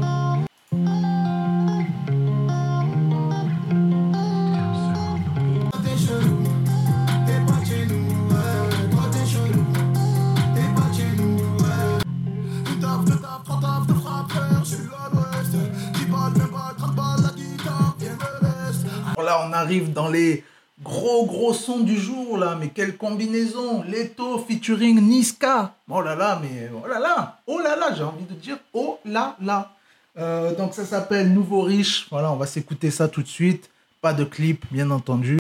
On 19.48 19.54
arrive 19.54 19.94
dans 19.94 20.10
les 20.10 20.44
gros 20.82 21.26
gros 21.26 21.54
sons 21.54 21.80
du 21.80 21.98
jour 21.98 22.38
là, 22.38 22.58
mais 22.60 22.70
quelle 22.70 22.96
combinaison 22.98 23.84
Leto 23.84 24.46
featuring 24.48 25.02
Niska. 25.02 25.74
Oh 25.90 26.02
là 26.02 26.16
là, 26.16 26.40
mais 26.42 26.70
oh 26.74 26.88
là 26.88 27.00
là, 27.00 27.40
oh 27.48 27.60
là 27.60 27.76
là, 27.76 27.94
j'ai 27.96 28.04
envie 28.04 28.26
de 28.26 28.34
dire 28.36 28.58
oh 28.74 29.00
là 29.06 29.36
là. 29.42 29.72
Euh, 30.18 30.56
donc 30.56 30.74
ça 30.74 30.86
s'appelle 30.86 31.34
Nouveau 31.34 31.62
Riche. 31.62 32.08
Voilà, 32.10 32.32
on 32.32 32.36
va 32.36 32.46
s'écouter 32.46 32.92
ça 32.92 33.08
tout 33.08 33.22
de 33.22 33.28
suite. 33.28 33.70
Pas 34.02 34.14
de 34.14 34.24
clip, 34.24 34.66
bien 34.72 34.90
entendu. 34.92 35.40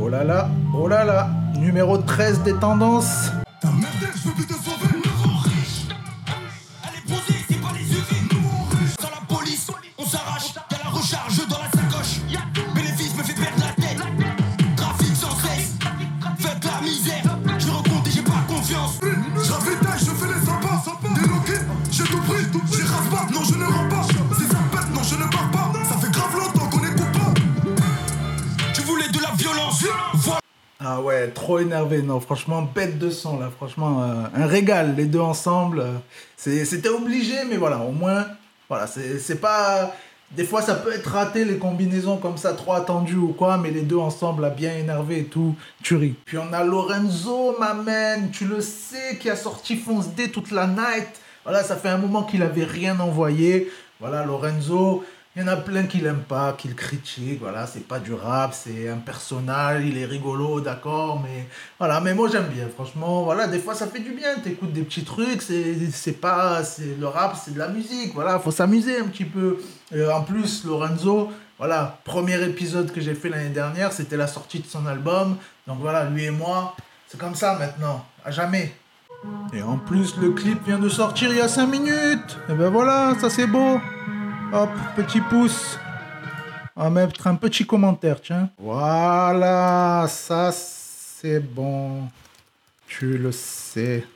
Oh 0.00 0.08
là 0.08 0.24
là, 0.24 0.48
oh 0.74 0.88
là 0.88 1.04
là. 1.04 1.30
Numéro 1.58 1.98
13 1.98 2.42
des 2.42 2.54
tendances. 2.54 3.30
Pas, 23.10 23.26
non 23.32 23.42
je 23.44 23.54
ne 23.56 23.64
rends 23.64 23.88
pas. 23.88 24.06
Non 24.92 25.02
je 25.02 25.14
ne 25.14 25.22
pas. 25.22 25.72
Ça 25.88 25.96
fait 25.96 26.10
grave 26.10 26.36
longtemps 26.36 26.68
qu'on 26.68 26.78
pas. 26.78 27.34
Tu 28.74 28.82
voulais 28.82 29.08
de 29.08 29.20
la 29.20 29.30
violence. 29.36 29.84
Ah 30.82 31.00
ouais, 31.00 31.28
trop 31.28 31.58
énervé. 31.58 32.02
Non, 32.02 32.20
franchement, 32.20 32.62
bête 32.62 32.98
de 32.98 33.10
son 33.10 33.38
là. 33.38 33.50
Franchement, 33.54 34.02
euh, 34.02 34.24
un 34.34 34.46
régal, 34.46 34.94
les 34.96 35.04
deux 35.06 35.20
ensemble. 35.20 35.80
euh, 35.80 35.98
C'était 36.36 36.88
obligé, 36.88 37.44
mais 37.48 37.56
voilà, 37.56 37.78
au 37.78 37.92
moins, 37.92 38.26
voilà, 38.68 38.86
c'est 38.86 39.40
pas. 39.40 39.94
Des 40.30 40.44
fois, 40.44 40.62
ça 40.62 40.74
peut 40.74 40.92
être 40.92 41.10
raté, 41.10 41.44
les 41.44 41.58
combinaisons 41.58 42.16
comme 42.16 42.36
ça, 42.36 42.52
trop 42.52 42.72
attendues 42.74 43.16
ou 43.16 43.32
quoi, 43.32 43.58
mais 43.58 43.72
les 43.72 43.82
deux 43.82 43.96
ensemble, 43.98 44.42
là, 44.42 44.50
bien 44.50 44.72
énervés 44.76 45.18
et 45.20 45.24
tout, 45.24 45.56
tu 45.82 45.96
ris. 45.96 46.14
Puis 46.24 46.38
on 46.38 46.52
a 46.52 46.62
Lorenzo, 46.62 47.56
ma 47.58 47.74
man, 47.74 48.30
tu 48.30 48.44
le 48.44 48.60
sais, 48.60 49.18
qui 49.18 49.28
a 49.28 49.34
sorti 49.34 49.76
Fonce 49.76 50.08
D 50.14 50.30
toute 50.30 50.52
la 50.52 50.68
night. 50.68 51.08
Voilà, 51.44 51.64
ça 51.64 51.76
fait 51.76 51.88
un 51.88 51.98
moment 51.98 52.22
qu'il 52.22 52.42
avait 52.42 52.64
rien 52.64 52.98
envoyé. 53.00 53.70
Voilà, 53.98 54.24
Lorenzo, 54.24 55.04
il 55.36 55.42
y 55.42 55.44
en 55.44 55.48
a 55.48 55.56
plein 55.56 55.84
qui 55.84 55.98
l'aiment 55.98 56.24
pas, 56.28 56.54
qui 56.54 56.68
le 56.68 56.74
critiquent. 56.74 57.40
Voilà, 57.40 57.66
c'est 57.66 57.86
pas 57.86 57.98
du 57.98 58.12
rap, 58.12 58.52
c'est 58.52 58.88
un 58.88 58.96
personnage, 58.96 59.84
il 59.86 59.96
est 59.96 60.04
rigolo, 60.04 60.60
d'accord, 60.60 61.20
mais 61.22 61.46
voilà, 61.78 62.00
mais 62.00 62.14
moi 62.14 62.28
j'aime 62.30 62.48
bien, 62.48 62.66
franchement. 62.68 63.22
Voilà, 63.22 63.46
des 63.46 63.58
fois 63.60 63.74
ça 63.74 63.86
fait 63.86 64.00
du 64.00 64.10
bien, 64.10 64.36
t'écoutes 64.42 64.72
des 64.72 64.82
petits 64.82 65.04
trucs, 65.04 65.40
c'est 65.42 66.20
pas. 66.20 66.64
c'est 66.64 66.96
Le 66.98 67.06
rap, 67.06 67.36
c'est 67.42 67.54
de 67.54 67.58
la 67.58 67.68
musique, 67.68 68.12
voilà, 68.12 68.38
faut 68.40 68.50
s'amuser 68.50 68.98
un 68.98 69.06
petit 69.06 69.24
peu. 69.24 69.58
Euh, 69.94 70.10
en 70.10 70.22
plus, 70.22 70.64
Lorenzo, 70.64 71.30
voilà, 71.58 71.98
premier 72.04 72.42
épisode 72.42 72.90
que 72.90 73.00
j'ai 73.00 73.14
fait 73.14 73.28
l'année 73.28 73.50
dernière, 73.50 73.92
c'était 73.92 74.16
la 74.16 74.26
sortie 74.26 74.60
de 74.60 74.66
son 74.66 74.86
album. 74.86 75.36
Donc 75.66 75.78
voilà, 75.80 76.04
lui 76.04 76.24
et 76.24 76.30
moi, 76.30 76.74
c'est 77.06 77.18
comme 77.18 77.34
ça 77.34 77.54
maintenant, 77.58 78.04
à 78.24 78.30
jamais. 78.30 78.74
Et 79.52 79.62
en 79.62 79.76
plus, 79.76 80.16
le 80.16 80.30
clip 80.30 80.64
vient 80.66 80.78
de 80.78 80.88
sortir 80.88 81.30
il 81.30 81.36
y 81.36 81.40
a 81.40 81.48
5 81.48 81.66
minutes. 81.66 82.38
Et 82.48 82.54
ben 82.54 82.70
voilà, 82.70 83.14
ça 83.20 83.28
c'est 83.28 83.46
beau. 83.46 83.80
Hop, 84.52 84.70
petit 84.96 85.20
pouce. 85.20 85.78
On 86.76 86.84
va 86.84 86.90
mettre 86.90 87.26
un 87.26 87.34
petit 87.34 87.66
commentaire, 87.66 88.20
tiens. 88.22 88.48
Voilà, 88.58 90.06
ça 90.08 90.50
c'est 90.52 91.40
bon. 91.40 92.08
Tu 92.86 93.18
le 93.18 93.32
sais. 93.32 94.06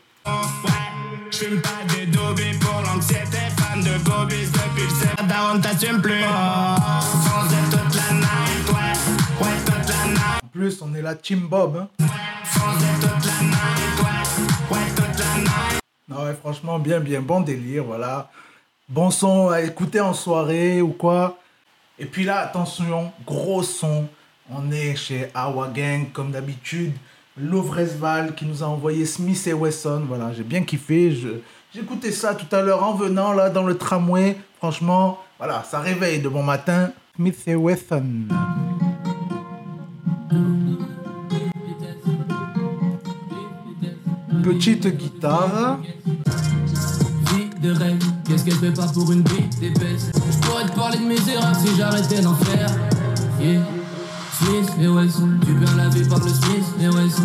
Je 1.30 1.36
fume 1.36 1.60
pas 1.60 1.82
de 1.88 2.10
dobé 2.10 2.52
pour 2.60 2.80
l'anxiété, 2.82 3.38
fan 3.56 3.80
de 3.80 3.98
Bobby 4.04 4.46
depuis 4.46 4.84
le 4.84 4.94
cerf. 4.94 5.26
Daron 5.28 5.60
t'assume 5.60 6.00
plus. 6.00 6.22
Sans 6.22 7.44
être 7.52 7.70
toute 7.70 7.94
la 7.96 8.14
night, 8.14 8.68
ouais, 8.68 9.46
ouais, 9.46 9.56
toute 9.66 9.88
la 9.88 10.06
night. 10.12 10.42
En 10.42 10.46
plus, 10.46 10.80
on 10.80 10.94
est 10.94 11.02
la 11.02 11.14
Team 11.14 11.40
Bob. 11.48 11.76
Hein. 11.76 11.88
Toute 11.98 13.26
la 13.26 13.33
Non, 16.08 16.24
ouais, 16.24 16.34
franchement, 16.34 16.78
bien, 16.78 17.00
bien, 17.00 17.22
bon 17.22 17.40
délire, 17.40 17.84
voilà. 17.84 18.30
Bon 18.88 19.10
son 19.10 19.48
à 19.48 19.62
écouter 19.62 20.00
en 20.00 20.12
soirée 20.12 20.82
ou 20.82 20.90
quoi. 20.90 21.38
Et 21.98 22.04
puis 22.04 22.24
là, 22.24 22.40
attention, 22.40 23.12
gros 23.26 23.62
son. 23.62 24.06
On 24.50 24.70
est 24.70 24.94
chez 24.94 25.30
Awa 25.34 25.68
Gang, 25.68 26.12
comme 26.12 26.30
d'habitude. 26.30 26.92
Lovresval 27.36 28.34
qui 28.34 28.44
nous 28.44 28.62
a 28.62 28.66
envoyé 28.66 29.06
Smith 29.06 29.46
et 29.46 29.54
Wesson. 29.54 30.02
Voilà, 30.06 30.32
j'ai 30.32 30.42
bien 30.42 30.62
kiffé. 30.62 31.16
Écouté 31.74 32.12
ça 32.12 32.34
tout 32.34 32.54
à 32.54 32.60
l'heure 32.60 32.84
en 32.84 32.94
venant 32.94 33.32
là 33.32 33.48
dans 33.48 33.64
le 33.64 33.78
tramway. 33.78 34.36
Franchement, 34.58 35.18
voilà, 35.38 35.64
ça 35.64 35.80
réveille 35.80 36.20
de 36.20 36.28
bon 36.28 36.42
matin. 36.42 36.92
Smith 37.16 37.42
et 37.46 37.54
Wesson. 37.54 38.28
Petite 44.44 44.86
guitare. 44.98 45.78
Vie 46.04 47.48
de 47.62 47.72
rêve, 47.72 47.98
qu'est-ce 48.26 48.44
qu'elle 48.44 48.54
fait 48.54 48.74
pas 48.74 48.86
pour 48.88 49.10
une 49.10 49.22
vie 49.22 49.48
d'épaisse? 49.58 50.12
Je 50.14 50.46
pourrais 50.46 50.66
te 50.66 50.72
parler 50.72 50.98
de 50.98 51.04
mes 51.04 51.30
erreurs 51.30 51.56
si 51.56 51.74
j'arrêtais 51.78 52.20
d'en 52.20 52.34
faire 52.34 52.68
Yeah 53.40 53.62
Smith 54.32 54.70
et 54.78 54.86
Wesson, 54.86 55.30
tu 55.46 55.54
perds 55.54 55.76
la 55.76 55.88
vie 55.88 56.06
par 56.06 56.18
le 56.18 56.28
Smith 56.28 56.64
et 56.78 56.88
Wesson 56.88 57.22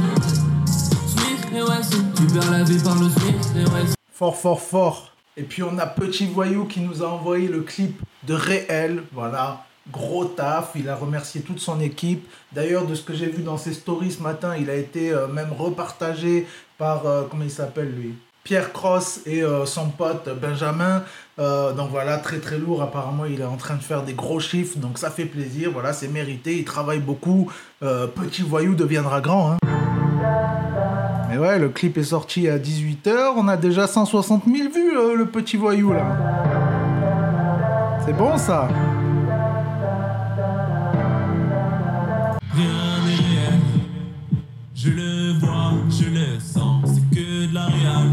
Smith 0.65 1.47
et 1.53 1.61
Wesson, 1.61 2.05
tu 2.15 2.23
perds 2.27 2.51
la 2.51 2.63
vie 2.63 2.81
par 2.81 2.95
le 2.95 3.09
Smith 3.09 3.53
et 3.57 3.65
Wesson 3.65 3.95
Fort, 4.13 4.37
fort, 4.37 4.61
fort. 4.61 5.11
Et 5.35 5.43
puis 5.43 5.61
on 5.61 5.77
a 5.77 5.87
Petit 5.87 6.25
Voyou 6.25 6.65
qui 6.65 6.79
nous 6.79 7.03
a 7.03 7.07
envoyé 7.07 7.49
le 7.49 7.61
clip 7.61 8.01
de 8.27 8.33
Réel. 8.33 9.03
Voilà. 9.13 9.65
Gros 9.91 10.25
taf, 10.25 10.71
il 10.75 10.87
a 10.87 10.95
remercié 10.95 11.41
toute 11.41 11.59
son 11.59 11.79
équipe. 11.79 12.27
D'ailleurs, 12.51 12.85
de 12.85 12.93
ce 12.93 13.01
que 13.01 13.13
j'ai 13.13 13.27
vu 13.27 13.41
dans 13.41 13.57
ses 13.57 13.73
stories 13.73 14.11
ce 14.11 14.21
matin, 14.21 14.55
il 14.55 14.69
a 14.69 14.75
été 14.75 15.11
euh, 15.11 15.27
même 15.27 15.51
repartagé 15.57 16.45
par, 16.77 17.07
euh, 17.07 17.23
comment 17.29 17.43
il 17.43 17.51
s'appelle 17.51 17.91
lui? 17.91 18.13
Pierre 18.43 18.71
Cross 18.71 19.21
et 19.25 19.43
euh, 19.43 19.65
son 19.65 19.89
pote 19.89 20.29
Benjamin. 20.39 21.03
Donc 21.37 21.89
voilà, 21.91 22.17
très 22.17 22.39
très 22.39 22.57
lourd. 22.57 22.81
Apparemment, 22.81 23.25
il 23.25 23.39
est 23.39 23.45
en 23.45 23.55
train 23.55 23.75
de 23.75 23.81
faire 23.81 24.03
des 24.03 24.13
gros 24.13 24.39
chiffres. 24.39 24.77
Donc 24.77 24.97
ça 24.97 25.09
fait 25.09 25.25
plaisir. 25.25 25.71
Voilà, 25.71 25.93
c'est 25.93 26.07
mérité. 26.07 26.57
Il 26.57 26.65
travaille 26.65 26.99
beaucoup. 26.99 27.49
Petit 27.79 28.41
voyou 28.41 28.75
deviendra 28.75 29.21
grand. 29.21 29.51
Hein. 29.51 29.57
Mais 31.29 31.37
ouais, 31.37 31.59
le 31.59 31.69
clip 31.69 31.97
est 31.97 32.03
sorti 32.03 32.49
à 32.49 32.57
18h. 32.57 33.33
On 33.37 33.47
a 33.47 33.55
déjà 33.55 33.87
160 33.87 34.43
000 34.45 34.69
vues, 34.69 35.15
le 35.15 35.25
petit 35.25 35.55
voyou 35.55 35.93
là. 35.93 36.17
C'est 38.05 38.13
bon 38.13 38.37
ça? 38.37 38.67
Je 44.81 44.89
le 44.91 45.33
vois, 45.39 45.73
je 45.89 46.05
le 46.05 46.39
sens, 46.39 46.85
c'est 46.85 47.15
que 47.15 47.47
de 47.47 47.53
la 47.53 47.65
réal. 47.65 48.07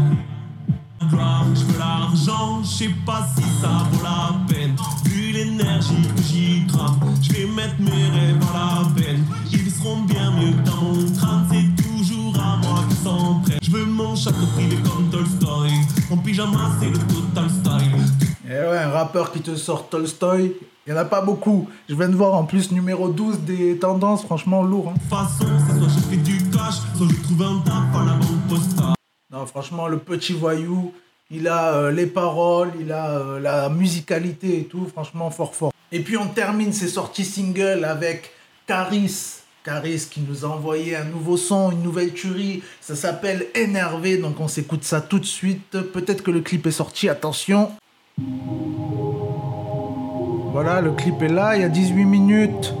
Gloire, 1.09 1.45
je 1.55 1.63
veux 1.63 1.79
l'argent, 1.79 2.61
je 2.61 2.67
sais 2.67 2.89
pas 3.05 3.25
si 3.35 3.43
ça 3.61 3.69
vaut 3.89 4.03
la 4.03 4.35
peine. 4.53 4.75
Vu 5.05 5.31
l'énergie 5.31 5.93
que 6.13 6.21
j'y 6.23 6.67
crame, 6.67 6.99
je 7.21 7.31
vais 7.31 7.45
mettre 7.47 7.79
mes 7.79 7.91
rêves 8.19 8.43
à 8.53 8.81
la 8.81 9.01
peine. 9.01 9.23
Ils 9.53 9.71
seront 9.71 10.01
bien 10.01 10.29
mieux 10.31 10.51
que 10.51 10.69
dans 10.69 10.81
mon 10.81 11.09
crâne, 11.15 11.47
c'est 11.49 11.83
toujours 11.83 12.35
à 12.37 12.57
moi 12.57 12.79
qu'ils 12.89 12.97
s'en 12.97 13.39
prennent. 13.39 13.59
Je 13.61 13.71
veux 13.71 13.85
mon 13.85 14.13
château 14.17 14.45
privé 14.55 14.75
comme 14.83 15.09
Tolstoy. 15.09 15.71
Mon 16.09 16.17
pyjama, 16.17 16.71
c'est 16.81 16.89
le 16.89 16.97
total 16.97 17.49
style. 17.49 18.01
Et 18.49 18.51
Eh 18.51 18.69
ouais, 18.69 18.77
un 18.79 18.89
rappeur 18.89 19.31
qui 19.31 19.39
te 19.39 19.55
sort 19.55 19.87
Tolstoy, 19.87 20.53
il 20.85 20.93
n'y 20.93 20.97
en 20.99 21.01
a 21.01 21.05
pas 21.05 21.21
beaucoup. 21.21 21.67
Je 21.89 21.95
viens 21.95 22.07
de 22.07 22.15
voir 22.15 22.33
en 22.33 22.43
plus 22.45 22.71
numéro 22.71 23.09
12 23.09 23.39
des 23.41 23.77
tendances, 23.77 24.23
franchement 24.23 24.63
lourd. 24.63 24.89
hein. 24.89 24.93
De 24.93 24.99
toute 24.99 25.09
façon, 25.09 25.45
c'est 25.67 25.77
soit 25.79 25.89
je 25.89 25.99
fais 26.09 26.15
du 26.17 26.36
Non, 29.31 29.45
franchement, 29.45 29.87
le 29.87 29.99
petit 29.99 30.33
voyou, 30.33 30.93
il 31.31 31.47
a 31.47 31.73
euh, 31.73 31.91
les 31.91 32.07
paroles, 32.07 32.71
il 32.79 32.91
a 32.91 33.11
euh, 33.11 33.39
la 33.39 33.69
musicalité 33.69 34.59
et 34.59 34.63
tout, 34.65 34.85
franchement, 34.87 35.29
fort 35.31 35.55
fort. 35.55 35.71
Et 35.93 36.01
puis 36.01 36.17
on 36.17 36.27
termine 36.27 36.73
ses 36.73 36.89
sorties 36.89 37.23
single 37.23 37.85
avec 37.85 38.31
Caris. 38.65 39.43
Caris 39.63 40.07
qui 40.11 40.19
nous 40.19 40.43
a 40.43 40.49
envoyé 40.49 40.97
un 40.97 41.05
nouveau 41.05 41.37
son, 41.37 41.71
une 41.71 41.83
nouvelle 41.83 42.13
tuerie. 42.13 42.61
Ça 42.81 42.97
s'appelle 42.97 43.45
Énervé, 43.55 44.17
donc 44.17 44.37
on 44.41 44.49
s'écoute 44.49 44.83
ça 44.83 44.99
tout 44.99 45.19
de 45.19 45.25
suite. 45.25 45.71
Peut-être 45.93 46.21
que 46.21 46.31
le 46.31 46.41
clip 46.41 46.67
est 46.67 46.71
sorti, 46.71 47.07
attention. 47.07 47.71
Voilà, 50.51 50.81
le 50.81 50.91
clip 50.91 51.21
est 51.21 51.29
là, 51.29 51.55
il 51.55 51.61
y 51.61 51.65
a 51.65 51.69
18 51.69 52.03
minutes. 52.03 52.73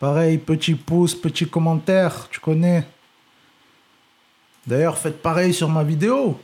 Pareil, 0.00 0.38
petit 0.38 0.74
pouce, 0.74 1.14
petit 1.14 1.46
commentaire, 1.46 2.26
tu 2.30 2.40
connais. 2.40 2.86
D'ailleurs, 4.66 4.96
faites 4.96 5.20
pareil 5.20 5.52
sur 5.52 5.68
ma 5.68 5.84
vidéo. 5.84 6.40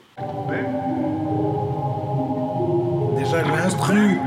Déjà, 3.17 3.43
l'instru 3.43 4.21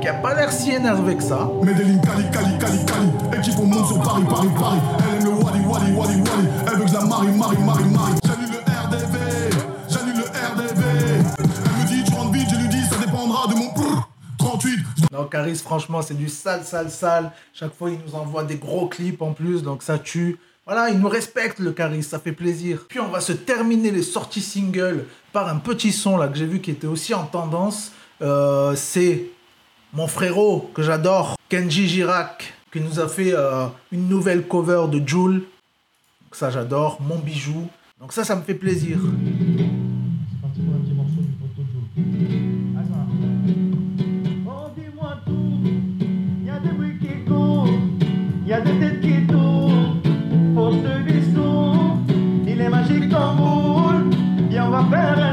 qui 0.00 0.08
a 0.08 0.14
pas 0.14 0.34
l'air 0.34 0.50
si 0.50 0.70
énervé 0.70 1.16
que 1.16 1.22
ça. 1.22 1.50
Medellin, 1.62 1.98
Cali, 1.98 2.30
Cali, 2.30 2.58
Cali, 2.58 2.86
Cali. 2.86 3.38
Équipe, 3.38 3.58
on 3.60 3.66
monte 3.66 3.86
sur 3.86 4.00
Paris, 4.00 4.24
Paris, 4.26 4.48
Paris. 4.58 4.78
Elle 5.10 5.16
aime 5.16 5.24
le 5.24 5.30
Wally, 5.44 5.60
Wally, 5.66 5.92
Wally, 5.92 6.22
Wally. 6.22 6.48
Elle 6.66 6.78
veut 6.78 6.86
que 6.86 6.92
la 6.94 7.04
marie, 7.04 7.32
marie, 7.36 7.58
marie, 7.58 7.84
marie. 7.90 8.14
J'annule 8.24 8.52
le 8.52 8.60
RDV, 8.86 9.18
j'annule 9.86 10.16
le 10.16 10.24
RDV. 10.24 10.82
Elle 11.36 11.82
me 11.82 11.86
dit, 11.86 12.04
tu 12.04 12.14
rentres 12.14 12.32
vite, 12.32 12.48
je 12.50 12.56
lui 12.56 12.68
dis, 12.68 12.84
ça 12.86 12.96
dépendra 13.04 13.48
de 13.48 13.54
mon 13.54 13.68
prrr. 14.60 14.70
38. 14.96 15.12
Non, 15.12 15.24
Caris, 15.24 15.56
franchement, 15.56 16.02
c'est 16.02 16.16
du 16.16 16.28
sale, 16.28 16.64
sale, 16.64 16.90
sale. 16.90 17.32
Chaque 17.52 17.74
fois, 17.74 17.90
il 17.90 17.98
nous 18.06 18.14
envoie 18.14 18.44
des 18.44 18.56
gros 18.56 18.88
clips 18.88 19.22
en 19.22 19.32
plus, 19.32 19.62
donc 19.62 19.82
ça 19.82 19.98
tue. 19.98 20.38
Voilà, 20.66 20.90
il 20.90 20.98
nous 20.98 21.08
respecte 21.08 21.58
le 21.58 21.72
Caris, 21.72 22.02
ça 22.02 22.18
fait 22.18 22.32
plaisir. 22.32 22.86
Puis 22.88 23.00
on 23.00 23.08
va 23.08 23.20
se 23.20 23.32
terminer 23.32 23.90
les 23.90 24.02
sorties 24.02 24.42
singles 24.42 25.04
par 25.32 25.48
un 25.48 25.56
petit 25.56 25.90
son 25.90 26.16
là 26.16 26.28
que 26.28 26.36
j'ai 26.36 26.46
vu 26.46 26.60
qui 26.60 26.70
était 26.70 26.86
aussi 26.86 27.14
en 27.14 27.24
tendance. 27.24 27.92
Euh, 28.22 28.74
c'est 28.76 29.24
mon 29.92 30.06
frérot 30.06 30.70
que 30.74 30.82
j'adore, 30.82 31.36
Kenji 31.48 31.88
Girac, 31.88 32.54
qui 32.72 32.80
nous 32.80 33.00
a 33.00 33.08
fait 33.08 33.32
euh, 33.32 33.66
une 33.90 34.08
nouvelle 34.08 34.46
cover 34.46 34.86
de 34.88 35.06
Joule. 35.06 35.42
Ça 36.32 36.50
j'adore, 36.50 37.00
mon 37.00 37.18
bijou. 37.18 37.68
Donc 37.98 38.12
ça, 38.12 38.22
ça 38.22 38.36
me 38.36 38.42
fait 38.42 38.54
plaisir. 38.54 38.98
Y 48.60 48.68
a 48.68 48.72
des 48.72 48.78
têtes 48.78 49.00
qui 49.00 49.26
tournent. 49.26 50.00
Pour 50.54 50.72
ce 50.72 51.02
bisou, 51.02 51.98
il 52.46 52.60
est 52.60 52.68
magique 52.68 53.08
comme 53.08 53.36
boule. 53.36 54.10
Viens, 54.50 54.66
on 54.66 54.70
va 54.70 54.84
faire 54.90 55.29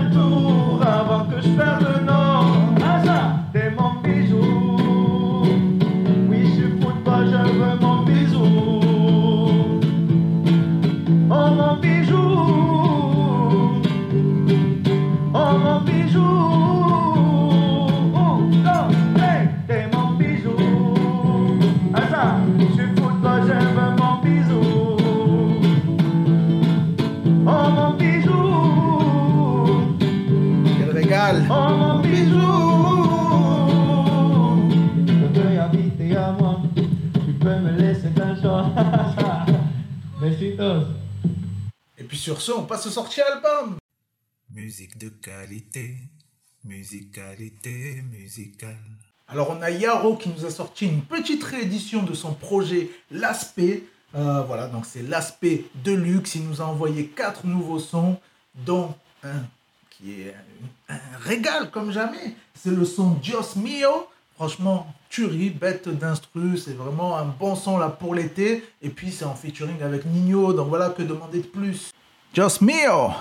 sur 42.89 42.93
ce, 42.93 42.99
on 42.99 43.03
passe 43.03 43.03
au 43.03 43.03
sorti 43.03 43.21
album. 43.21 43.77
Musique 44.51 44.97
de 44.97 45.09
qualité, 45.09 45.97
musicalité 46.63 48.03
musicale. 48.11 48.77
Alors 49.27 49.49
on 49.49 49.61
a 49.61 49.69
Yaro 49.69 50.15
qui 50.15 50.29
nous 50.29 50.45
a 50.45 50.49
sorti 50.49 50.85
une 50.85 51.01
petite 51.01 51.43
réédition 51.43 52.03
de 52.03 52.13
son 52.13 52.33
projet 52.33 52.89
L'aspect. 53.11 53.83
Euh, 54.15 54.41
voilà, 54.43 54.67
donc 54.67 54.85
c'est 54.85 55.01
L'aspect 55.01 55.65
Deluxe. 55.83 56.35
Il 56.35 56.47
nous 56.47 56.61
a 56.61 56.65
envoyé 56.65 57.07
quatre 57.07 57.45
nouveaux 57.45 57.79
sons, 57.79 58.19
dont 58.55 58.95
un 59.23 59.43
qui 59.89 60.21
est 60.21 60.35
un, 60.89 60.95
un 60.95 61.17
régal 61.19 61.71
comme 61.71 61.91
jamais. 61.91 62.35
C'est 62.55 62.71
le 62.71 62.85
son 62.85 63.11
Dios 63.15 63.55
Mio. 63.55 64.07
Franchement, 64.35 64.93
tuerie, 65.09 65.49
bête 65.49 65.89
d'instru. 65.89 66.57
C'est 66.57 66.73
vraiment 66.73 67.17
un 67.17 67.25
bon 67.25 67.55
son 67.55 67.77
là 67.77 67.89
pour 67.89 68.15
l'été. 68.15 68.63
Et 68.81 68.89
puis 68.89 69.11
c'est 69.11 69.25
en 69.25 69.35
featuring 69.35 69.81
avec 69.81 70.05
Nino. 70.05 70.53
Donc 70.53 70.69
voilà, 70.69 70.91
que 70.91 71.01
demander 71.01 71.39
de 71.39 71.47
plus? 71.47 71.91
Dios 72.33 72.61
Mio. 72.61 73.15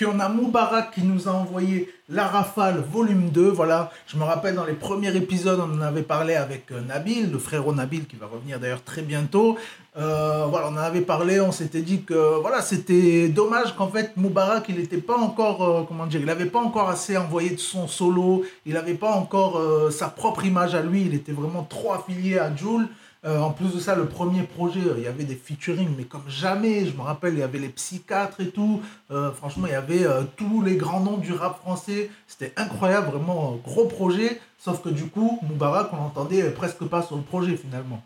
Puis 0.00 0.08
on 0.10 0.18
a 0.18 0.30
Moubarak 0.30 0.92
qui 0.92 1.02
nous 1.02 1.28
a 1.28 1.32
envoyé 1.32 1.92
La 2.08 2.26
Rafale 2.26 2.82
volume 2.90 3.28
2. 3.28 3.50
Voilà, 3.50 3.90
je 4.06 4.16
me 4.16 4.24
rappelle 4.24 4.54
dans 4.54 4.64
les 4.64 4.72
premiers 4.72 5.14
épisodes, 5.14 5.60
on 5.60 5.76
en 5.76 5.82
avait 5.82 6.00
parlé 6.00 6.36
avec 6.36 6.72
euh, 6.72 6.80
Nabil, 6.80 7.30
le 7.30 7.38
frérot 7.38 7.74
Nabil 7.74 8.06
qui 8.06 8.16
va 8.16 8.24
revenir 8.24 8.58
d'ailleurs 8.58 8.82
très 8.82 9.02
bientôt. 9.02 9.58
Euh, 9.98 10.46
voilà, 10.48 10.68
on 10.68 10.72
en 10.72 10.78
avait 10.78 11.02
parlé, 11.02 11.38
on 11.38 11.52
s'était 11.52 11.82
dit 11.82 12.02
que 12.04 12.40
voilà, 12.40 12.62
c'était 12.62 13.28
dommage 13.28 13.76
qu'en 13.76 13.88
fait 13.88 14.16
Moubarak, 14.16 14.70
il 14.70 14.76
n'était 14.76 15.02
pas 15.02 15.18
encore, 15.18 15.62
euh, 15.62 15.82
comment 15.86 16.06
dire, 16.06 16.20
il 16.20 16.26
n'avait 16.26 16.46
pas 16.46 16.60
encore 16.60 16.88
assez 16.88 17.18
envoyé 17.18 17.50
de 17.50 17.60
son 17.60 17.86
solo, 17.86 18.42
il 18.64 18.72
n'avait 18.72 18.94
pas 18.94 19.10
encore 19.10 19.60
sa 19.92 20.08
propre 20.08 20.46
image 20.46 20.74
à 20.74 20.80
lui, 20.80 21.02
il 21.02 21.14
était 21.14 21.32
vraiment 21.32 21.64
trop 21.64 21.92
affilié 21.92 22.38
à 22.38 22.56
Joule. 22.56 22.88
Euh, 23.26 23.38
en 23.38 23.50
plus 23.50 23.74
de 23.74 23.78
ça, 23.78 23.94
le 23.94 24.06
premier 24.06 24.44
projet, 24.44 24.80
euh, 24.80 24.94
il 24.96 25.04
y 25.04 25.06
avait 25.06 25.24
des 25.24 25.34
featuring, 25.34 25.90
mais 25.96 26.04
comme 26.04 26.26
jamais. 26.26 26.86
Je 26.86 26.96
me 26.96 27.02
rappelle, 27.02 27.34
il 27.34 27.40
y 27.40 27.42
avait 27.42 27.58
les 27.58 27.68
psychiatres 27.68 28.40
et 28.40 28.48
tout. 28.48 28.80
Euh, 29.10 29.30
franchement, 29.32 29.66
il 29.66 29.72
y 29.72 29.76
avait 29.76 30.06
tous 30.36 30.62
les 30.62 30.76
grands 30.76 31.00
noms 31.00 31.18
du 31.18 31.32
rap 31.32 31.58
français. 31.58 32.10
C'était 32.26 32.52
incroyable, 32.56 33.08
vraiment 33.08 33.58
gros 33.62 33.86
projet. 33.86 34.40
Sauf 34.58 34.82
que 34.82 34.88
du 34.88 35.06
coup, 35.06 35.38
Moubarak, 35.42 35.92
on 35.92 35.96
l'entendait 35.96 36.50
presque 36.50 36.84
pas 36.84 37.02
sur 37.02 37.16
le 37.16 37.22
projet 37.22 37.56
finalement. 37.56 38.02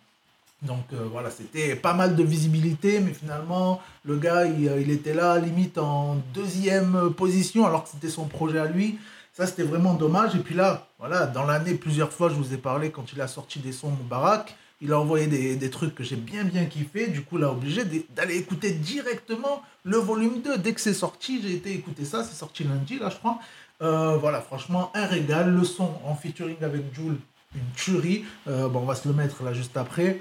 Donc 0.62 0.92
voilà, 1.12 1.30
c'était 1.30 1.74
pas 1.74 1.92
mal 1.92 2.16
de 2.16 2.22
visibilité, 2.22 2.98
mais 3.00 3.12
finalement, 3.12 3.82
le 4.04 4.16
gars, 4.16 4.46
il, 4.46 4.70
il 4.80 4.90
était 4.90 5.12
là 5.12 5.38
limite 5.38 5.78
en 5.78 6.16
deuxième 6.32 7.12
position, 7.12 7.66
alors 7.66 7.84
que 7.84 7.90
c'était 7.90 8.08
son 8.08 8.24
projet 8.26 8.58
à 8.58 8.66
lui. 8.66 8.98
Ça, 9.32 9.46
c'était 9.46 9.64
vraiment 9.64 9.94
dommage. 9.94 10.34
Et 10.36 10.38
puis 10.38 10.54
là, 10.54 10.86
voilà, 10.98 11.26
dans 11.26 11.44
l'année, 11.44 11.74
plusieurs 11.74 12.12
fois, 12.12 12.28
je 12.28 12.34
vous 12.34 12.54
ai 12.54 12.56
parlé 12.56 12.90
quand 12.90 13.12
il 13.12 13.20
a 13.20 13.28
sorti 13.28 13.58
des 13.58 13.72
sons 13.72 13.90
Moubarak. 13.90 14.56
Il 14.80 14.92
a 14.92 15.00
envoyé 15.00 15.26
des, 15.26 15.56
des 15.56 15.70
trucs 15.70 15.94
que 15.94 16.04
j'ai 16.04 16.16
bien, 16.16 16.44
bien 16.44 16.66
kiffé. 16.66 17.06
Du 17.06 17.22
coup, 17.22 17.38
là, 17.38 17.50
obligé 17.50 17.82
d'aller 18.14 18.36
écouter 18.36 18.72
directement 18.72 19.62
le 19.84 19.96
volume 19.96 20.42
2. 20.42 20.58
Dès 20.58 20.72
que 20.74 20.80
c'est 20.80 20.94
sorti, 20.94 21.40
j'ai 21.42 21.54
été 21.54 21.72
écouter 21.72 22.04
ça. 22.04 22.24
C'est 22.24 22.34
sorti 22.34 22.64
lundi, 22.64 22.98
là, 22.98 23.08
je 23.08 23.16
crois. 23.16 23.38
Euh, 23.82 24.16
voilà, 24.16 24.40
franchement, 24.40 24.90
un 24.94 25.06
régal. 25.06 25.54
Le 25.54 25.64
son 25.64 25.90
en 26.04 26.14
featuring 26.14 26.56
avec 26.62 26.94
Jules, 26.94 27.18
une 27.54 27.70
tuerie. 27.76 28.24
Euh, 28.48 28.68
bon, 28.68 28.80
on 28.80 28.84
va 28.84 28.94
se 28.94 29.08
le 29.08 29.14
mettre 29.14 29.42
là 29.42 29.52
juste 29.52 29.76
après. 29.76 30.20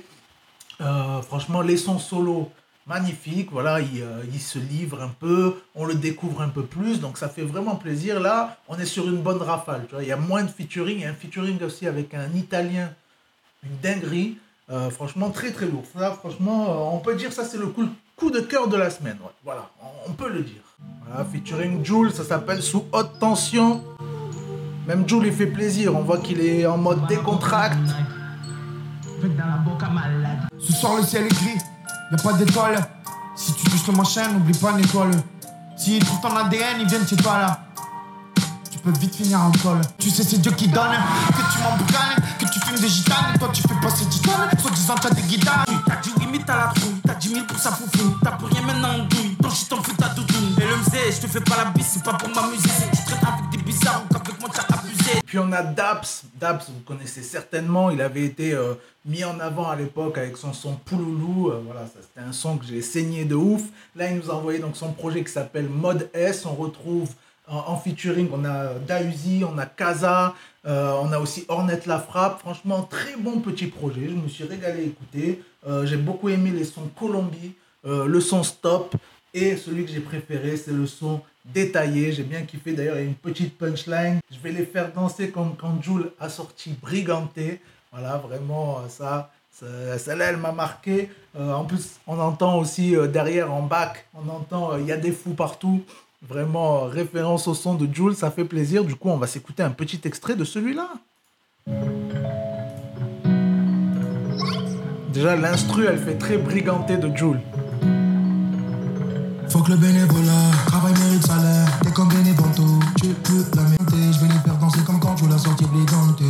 Euh, 0.82 1.22
franchement, 1.22 1.62
les 1.62 1.78
sons 1.78 2.00
solo, 2.00 2.52
magnifiques. 2.88 3.52
Voilà, 3.52 3.80
il, 3.80 4.04
il 4.34 4.40
se 4.40 4.60
livre 4.60 5.02
un 5.02 5.10
peu, 5.10 5.56
on 5.76 5.86
le 5.86 5.96
découvre 5.96 6.42
un 6.42 6.50
peu 6.50 6.64
plus, 6.64 7.00
donc 7.00 7.18
ça 7.18 7.30
fait 7.30 7.44
vraiment 7.44 7.76
plaisir. 7.76 8.20
Là, 8.20 8.58
on 8.68 8.78
est 8.78 8.86
sur 8.86 9.08
une 9.08 9.22
bonne 9.22 9.42
rafale. 9.42 9.88
Il 10.02 10.08
y 10.08 10.12
a 10.12 10.18
moins 10.18 10.44
de 10.44 10.50
featuring, 10.50 10.98
il 10.98 11.04
y 11.04 11.06
a 11.06 11.10
un 11.10 11.14
featuring 11.14 11.62
aussi 11.64 11.88
avec 11.88 12.14
un 12.14 12.34
Italien, 12.34 12.94
une 13.64 13.78
dinguerie. 13.82 14.38
Euh, 14.72 14.90
franchement, 14.90 15.30
très 15.30 15.52
très 15.52 15.66
lourd. 15.66 15.84
Ça, 15.98 16.12
franchement, 16.12 16.66
euh, 16.70 16.96
on 16.96 17.00
peut 17.00 17.16
dire 17.16 17.32
ça, 17.34 17.44
c'est 17.44 17.58
le 17.58 17.68
coup, 17.68 17.84
coup 18.16 18.32
de 18.32 18.40
cœur 18.40 18.68
de 18.68 18.78
la 18.78 18.90
semaine. 18.90 19.18
ouais. 19.22 19.32
Voilà, 19.44 19.70
on, 19.82 20.12
on 20.12 20.14
peut 20.14 20.30
le 20.32 20.42
dire. 20.42 20.62
Voilà, 21.08 21.26
featuring 21.26 21.84
Jules, 21.84 22.12
ça 22.14 22.24
s'appelle 22.24 22.62
Sous 22.62 22.86
haute 22.92 23.20
tension. 23.20 23.84
Même 24.88 25.08
Jules, 25.08 25.26
il 25.28 25.34
fait 25.34 25.48
plaisir. 25.48 25.96
On 25.96 26.02
voit 26.02 26.18
qu'il 26.20 26.42
est 26.42 26.66
en 26.66 26.78
mode 26.78 27.06
décontracte. 27.08 27.78
Ce 30.60 30.74
soir 30.74 30.98
le 30.98 31.04
ciel 31.04 31.26
est 31.26 31.30
gris, 31.30 31.58
y 32.12 32.16
a 32.16 32.18
pas 32.24 32.34
d'étoiles. 32.34 32.78
Si 33.36 33.54
tu 33.54 33.66
touches 33.70 33.88
le 33.88 33.94
machin, 33.94 34.32
n'oublie 34.32 34.58
pas 34.58 34.76
l'étoile. 34.78 35.12
S'ils 35.78 36.04
trouvent 36.04 36.22
ton 36.22 36.36
ADN, 36.36 36.78
ils 36.82 36.88
viennent 36.88 37.08
chez 37.08 37.16
toi 37.16 37.38
là. 37.40 37.60
Tu 38.70 38.80
peux 38.80 38.92
vite 39.00 39.16
finir 39.16 39.40
en 39.42 39.52
col. 39.52 39.80
Tu 39.98 40.10
sais, 40.10 40.24
c'est 40.24 40.38
Dieu 40.40 40.52
qui 40.52 40.68
donne. 40.68 40.92
Que 41.30 41.54
tu 41.54 41.60
m'emboucanes, 41.64 42.23
fumes 42.74 42.82
des 42.82 42.90
gitanes. 42.90 43.36
Et 43.36 43.40
toi, 43.40 43.50
tu 43.54 43.62
fais 43.62 43.82
passer 43.82 44.06
gitane. 44.10 44.50
Soit 44.60 44.72
disant, 44.72 44.96
t'as 44.96 45.10
des 45.12 45.22
guitares. 45.24 45.66
T'as 45.86 45.96
dit 45.98 46.12
oui, 46.18 46.28
mais 46.32 46.40
t'as 46.46 46.68
la 46.68 46.74
trouille. 46.74 46.94
T'as 47.06 47.16
10 47.16 47.30
000 47.30 47.46
pour 47.46 47.58
sa 47.58 47.72
foufou. 47.72 48.18
T'as 48.24 48.32
plus 48.32 48.48
rien 48.48 48.62
maintenant 48.62 48.96
en 48.96 49.06
douille. 49.06 49.36
Ton 49.42 49.50
shit, 49.50 49.70
t'en 49.70 49.82
fous 49.82 49.96
ta 49.96 50.10
doudoune. 50.10 50.56
Et 50.58 50.66
le 50.66 50.78
mzé, 50.78 51.12
je 51.12 51.22
te 51.22 51.28
fais 51.28 51.42
pas 51.42 51.58
la 51.58 51.66
bise, 51.72 51.86
c'est 51.94 52.04
pas 52.04 52.14
pour 52.14 52.30
m'amuser. 52.30 52.70
Tu 52.92 53.04
traînes 53.06 53.28
avec 53.28 53.50
des 53.52 53.64
bizarres 53.64 54.04
ou 54.10 54.14
qu'avec 54.14 54.40
moi 54.40 54.50
t'as 54.54 54.76
abusé. 54.76 55.22
Puis 55.26 55.40
on 55.40 55.52
a 55.52 55.64
Daps. 55.64 56.24
Daps, 56.40 56.70
vous 56.70 56.82
connaissez 56.86 57.24
certainement. 57.24 57.90
Il 57.90 58.02
avait 58.02 58.24
été 58.26 58.54
euh, 58.54 58.74
mis 59.06 59.24
en 59.24 59.40
avant 59.40 59.70
à 59.70 59.76
l'époque 59.76 60.18
avec 60.18 60.38
son 60.38 60.54
son 60.54 60.76
Pouloulou. 60.76 61.50
Euh, 61.50 61.62
voilà, 61.66 61.82
ça 61.82 62.00
c'était 62.02 62.28
un 62.28 62.32
son 62.32 62.58
que 62.58 62.66
j'ai 62.66 62.82
saigné 62.82 63.26
de 63.26 63.36
ouf. 63.36 63.64
Là, 63.96 64.10
il 64.10 64.18
nous 64.18 64.32
a 64.32 64.36
envoyé 64.36 64.60
donc 64.60 64.76
son 64.76 64.94
projet 64.94 65.24
qui 65.24 65.32
s'appelle 65.32 65.70
Mode 65.70 66.10
S. 66.14 66.46
On 66.46 66.54
retrouve 66.54 67.10
en, 67.48 67.58
en 67.58 67.78
featuring, 67.78 68.30
on 68.34 68.46
a 68.46 68.76
Dausi, 68.76 69.44
on 69.44 69.58
a 69.58 69.66
Kaza, 69.66 70.34
euh, 70.66 70.94
on 71.02 71.12
a 71.12 71.20
aussi 71.20 71.46
Hornet 71.48 71.80
La 71.86 72.00
Frappe. 72.00 72.40
Franchement, 72.40 72.84
très 72.84 73.16
bon 73.18 73.40
petit 73.40 73.68
projet. 73.68 74.08
Je 74.10 74.16
me 74.16 74.28
suis 74.28 74.44
régalé 74.46 74.80
à 74.80 74.84
écouter. 74.86 75.42
Euh, 75.68 75.86
j'ai 75.86 75.98
beaucoup 75.98 76.30
aimé 76.30 76.52
les 76.52 76.64
sons 76.64 76.90
Colombie, 76.98 77.54
euh, 77.86 78.06
le 78.06 78.22
son 78.22 78.44
Stop. 78.44 78.96
Et 79.34 79.58
celui 79.58 79.86
que 79.86 79.92
j'ai 79.92 80.00
préféré, 80.00 80.56
c'est 80.58 80.72
le 80.72 80.86
son 80.86 81.22
détaillé. 81.44 82.12
J'ai 82.12 82.24
bien 82.24 82.44
kiffé. 82.44 82.74
D'ailleurs, 82.74 82.96
il 82.98 83.00
y 83.00 83.04
a 83.04 83.08
une 83.08 83.16
petite 83.16 83.58
punchline. 83.58 84.20
Je 84.32 84.40
vais 84.40 84.52
les 84.52 84.66
faire 84.66 84.92
danser 84.94 85.32
comme 85.32 85.56
quand 85.58 85.82
Jules 85.82 86.12
a 86.20 86.30
sorti 86.30 86.76
Briganté. 86.82 87.60
Voilà, 87.92 88.18
vraiment, 88.18 88.80
ça, 88.90 89.32
ça- 89.52 89.98
celle-là, 89.98 90.26
elle 90.30 90.38
m'a 90.38 90.52
marqué. 90.52 91.10
En 91.38 91.66
plus, 91.66 91.94
on 92.08 92.20
entend 92.20 92.60
aussi 92.60 92.96
derrière, 93.12 93.52
en 93.52 93.64
bac, 93.64 94.06
on 94.14 94.30
entend 94.30 94.78
il 94.78 94.86
y 94.86 94.92
a 94.92 94.98
des 94.98 95.12
fous 95.12 95.34
partout. 95.34 95.84
Vraiment, 96.28 96.86
référence 96.86 97.48
au 97.48 97.54
son 97.54 97.76
de 97.76 97.94
Jules, 97.94 98.16
ça 98.16 98.32
fait 98.32 98.46
plaisir. 98.46 98.86
Du 98.86 98.96
coup, 98.96 99.10
on 99.10 99.18
va 99.18 99.28
s'écouter 99.28 99.62
un 99.62 99.72
petit 99.72 100.00
extrait 100.06 100.36
de 100.36 100.46
celui-là. 100.46 100.90
Déjà, 105.12 105.36
l'instru, 105.36 105.86
elle 105.86 106.00
fait 106.00 106.18
très 106.18 106.38
Briganté 106.38 106.98
de 106.98 107.16
Jules. 107.16 107.42
Faut 109.50 109.60
que 109.60 109.72
le 109.72 109.78
bénévolat, 109.78 110.52
travail 110.66 110.94
mérite 110.94 111.28
salaire. 111.28 111.80
T'es 111.84 111.92
comme 111.92 112.10
Benevento, 112.10 112.64
tu 113.00 113.08
peux 113.10 113.46
la 113.56 113.64
mériter. 113.64 114.14
Je 114.14 114.20
vais 114.22 114.34
les 114.34 114.40
faire 114.40 114.58
danser 114.58 114.80
comme 114.86 115.00
quand 115.00 115.16
tu 115.16 115.28
l'as 115.28 115.38
sorti 115.38 115.66
brigante. 115.66 116.22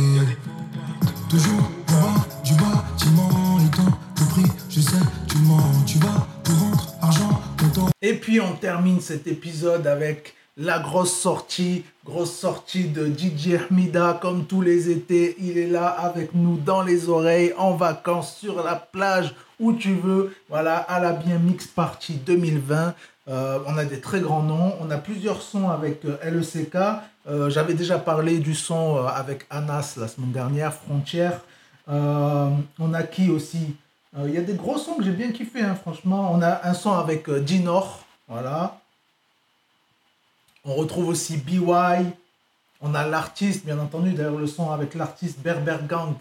Toujours 1.28 1.70
en 1.88 1.92
bas 1.92 2.26
du 2.44 2.52
bâtiment, 2.54 3.58
étant 3.66 3.98
le 4.18 4.26
prix, 4.26 4.52
je 4.68 4.80
sais, 4.80 4.96
tu 5.28 5.38
mens. 5.38 5.62
Tu 5.86 5.98
vas 5.98 6.26
argent, 6.54 6.70
content. 6.70 6.93
Et 8.06 8.12
puis 8.12 8.38
on 8.38 8.52
termine 8.52 9.00
cet 9.00 9.26
épisode 9.26 9.86
avec 9.86 10.34
la 10.58 10.78
grosse 10.78 11.18
sortie, 11.18 11.86
grosse 12.04 12.36
sortie 12.36 12.84
de 12.84 13.06
DJ 13.06 13.54
Ahmida 13.54 14.18
comme 14.20 14.44
tous 14.44 14.60
les 14.60 14.90
étés. 14.90 15.34
Il 15.38 15.56
est 15.56 15.68
là 15.68 15.86
avec 15.86 16.34
nous 16.34 16.58
dans 16.58 16.82
les 16.82 17.08
oreilles, 17.08 17.54
en 17.56 17.76
vacances, 17.76 18.36
sur 18.36 18.62
la 18.62 18.74
plage, 18.74 19.34
où 19.58 19.72
tu 19.72 19.94
veux. 19.94 20.36
Voilà, 20.50 20.76
à 20.76 21.00
la 21.00 21.12
bien 21.12 21.38
Mix 21.38 21.66
Party 21.66 22.20
2020. 22.26 22.92
Euh, 23.28 23.58
on 23.66 23.78
a 23.78 23.86
des 23.86 24.02
très 24.02 24.20
grands 24.20 24.42
noms. 24.42 24.74
On 24.82 24.90
a 24.90 24.98
plusieurs 24.98 25.40
sons 25.40 25.70
avec 25.70 26.04
euh, 26.04 26.18
LECK. 26.30 26.76
Euh, 27.26 27.48
J'avais 27.48 27.72
déjà 27.72 27.98
parlé 27.98 28.36
du 28.36 28.54
son 28.54 28.98
avec 29.06 29.46
Anas 29.48 29.94
la 29.96 30.08
semaine 30.08 30.32
dernière, 30.32 30.74
Frontière. 30.74 31.40
On 31.88 32.92
a 32.92 33.02
qui 33.02 33.30
aussi? 33.30 33.76
Il 34.16 34.30
y 34.32 34.38
a 34.38 34.42
des 34.42 34.54
gros 34.54 34.78
sons 34.78 34.94
que 34.94 35.02
j'ai 35.02 35.10
bien 35.10 35.32
kiffé, 35.32 35.60
hein, 35.60 35.74
franchement. 35.74 36.30
On 36.32 36.40
a 36.40 36.68
un 36.68 36.74
son 36.74 36.92
avec 36.92 37.28
euh, 37.28 37.40
Dinor, 37.40 38.04
voilà. 38.28 38.80
On 40.64 40.74
retrouve 40.74 41.08
aussi 41.08 41.36
BY. 41.36 41.60
On 42.80 42.94
a 42.94 43.06
l'artiste, 43.06 43.64
bien 43.64 43.78
entendu, 43.78 44.12
d'ailleurs 44.12 44.36
le 44.36 44.46
son 44.46 44.70
avec 44.70 44.94
l'artiste 44.94 45.40
Berber 45.40 45.78
Gang, 45.88 46.14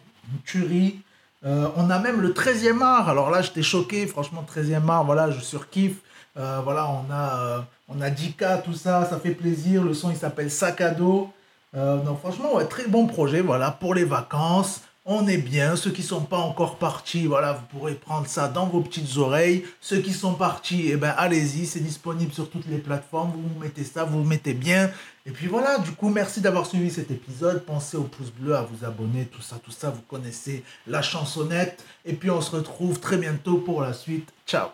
tuerie. 0.45 1.01
Euh, 1.45 1.67
on 1.75 1.89
a 1.89 1.99
même 1.99 2.21
le 2.21 2.29
13e 2.29 2.81
art. 2.81 3.09
Alors 3.09 3.29
là, 3.29 3.41
j'étais 3.41 3.61
choqué, 3.61 4.07
franchement, 4.07 4.45
13e 4.47 4.89
art, 4.89 5.03
voilà, 5.03 5.29
je 5.29 5.39
surkiffe. 5.39 5.97
Euh, 6.37 6.61
voilà, 6.63 6.89
on 6.89 7.11
a, 7.11 7.39
euh, 7.39 7.59
on 7.89 8.01
a 8.01 8.09
Dika, 8.09 8.57
tout 8.57 8.73
ça, 8.73 9.05
ça 9.05 9.19
fait 9.19 9.31
plaisir. 9.31 9.83
Le 9.83 9.93
son, 9.93 10.09
il 10.09 10.17
s'appelle 10.17 10.49
Sac 10.49 10.81
à 10.81 10.91
dos. 10.91 11.31
Euh, 11.75 11.97
donc 11.97 12.19
franchement, 12.19 12.53
très 12.69 12.87
bon 12.87 13.07
projet, 13.07 13.41
voilà, 13.41 13.71
pour 13.71 13.93
les 13.93 14.03
vacances. 14.03 14.81
On 15.05 15.27
est 15.27 15.37
bien. 15.37 15.75
Ceux 15.75 15.91
qui 15.91 16.01
sont 16.01 16.21
pas 16.21 16.37
encore 16.37 16.77
partis, 16.77 17.25
voilà, 17.25 17.51
vous 17.51 17.77
pourrez 17.77 17.93
prendre 17.93 18.25
ça 18.25 18.47
dans 18.47 18.67
vos 18.67 18.79
petites 18.79 19.17
oreilles. 19.17 19.65
Ceux 19.81 19.99
qui 19.99 20.13
sont 20.13 20.33
partis, 20.33 20.85
eh 20.87 20.95
ben, 20.95 21.13
allez-y, 21.17 21.65
c'est 21.65 21.81
disponible 21.81 22.31
sur 22.31 22.49
toutes 22.49 22.67
les 22.67 22.77
plateformes. 22.77 23.31
Vous 23.31 23.49
vous 23.49 23.59
mettez 23.59 23.83
ça, 23.83 24.05
vous 24.05 24.23
vous 24.23 24.29
mettez 24.29 24.53
bien. 24.53 24.89
Et 25.25 25.31
puis 25.31 25.47
voilà, 25.47 25.79
du 25.79 25.91
coup, 25.91 26.07
merci 26.07 26.39
d'avoir 26.39 26.65
suivi 26.65 26.89
cet 26.89 27.11
épisode. 27.11 27.65
Pensez 27.65 27.97
au 27.97 28.03
pouce 28.03 28.31
bleu, 28.31 28.55
à 28.55 28.61
vous 28.61 28.85
abonner, 28.85 29.25
tout 29.25 29.41
ça, 29.41 29.57
tout 29.61 29.71
ça. 29.71 29.89
Vous 29.89 30.03
connaissez 30.07 30.63
la 30.87 31.01
chansonnette. 31.01 31.83
Et 32.05 32.13
puis 32.13 32.31
on 32.31 32.39
se 32.39 32.51
retrouve 32.51 33.01
très 33.01 33.17
bientôt 33.17 33.57
pour 33.57 33.81
la 33.81 33.91
suite. 33.91 34.29
Ciao. 34.47 34.69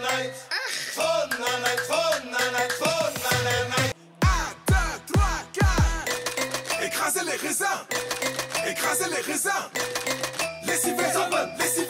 Night, 0.00 0.53
4. 7.38 7.40
Écrasez 7.40 7.40
les 7.40 7.48
raisins. 7.48 7.64
Écrasez 8.68 9.10
les 9.10 9.32
raisins. 9.32 9.50
Lessivez, 10.66 11.02
laissez 11.58 11.86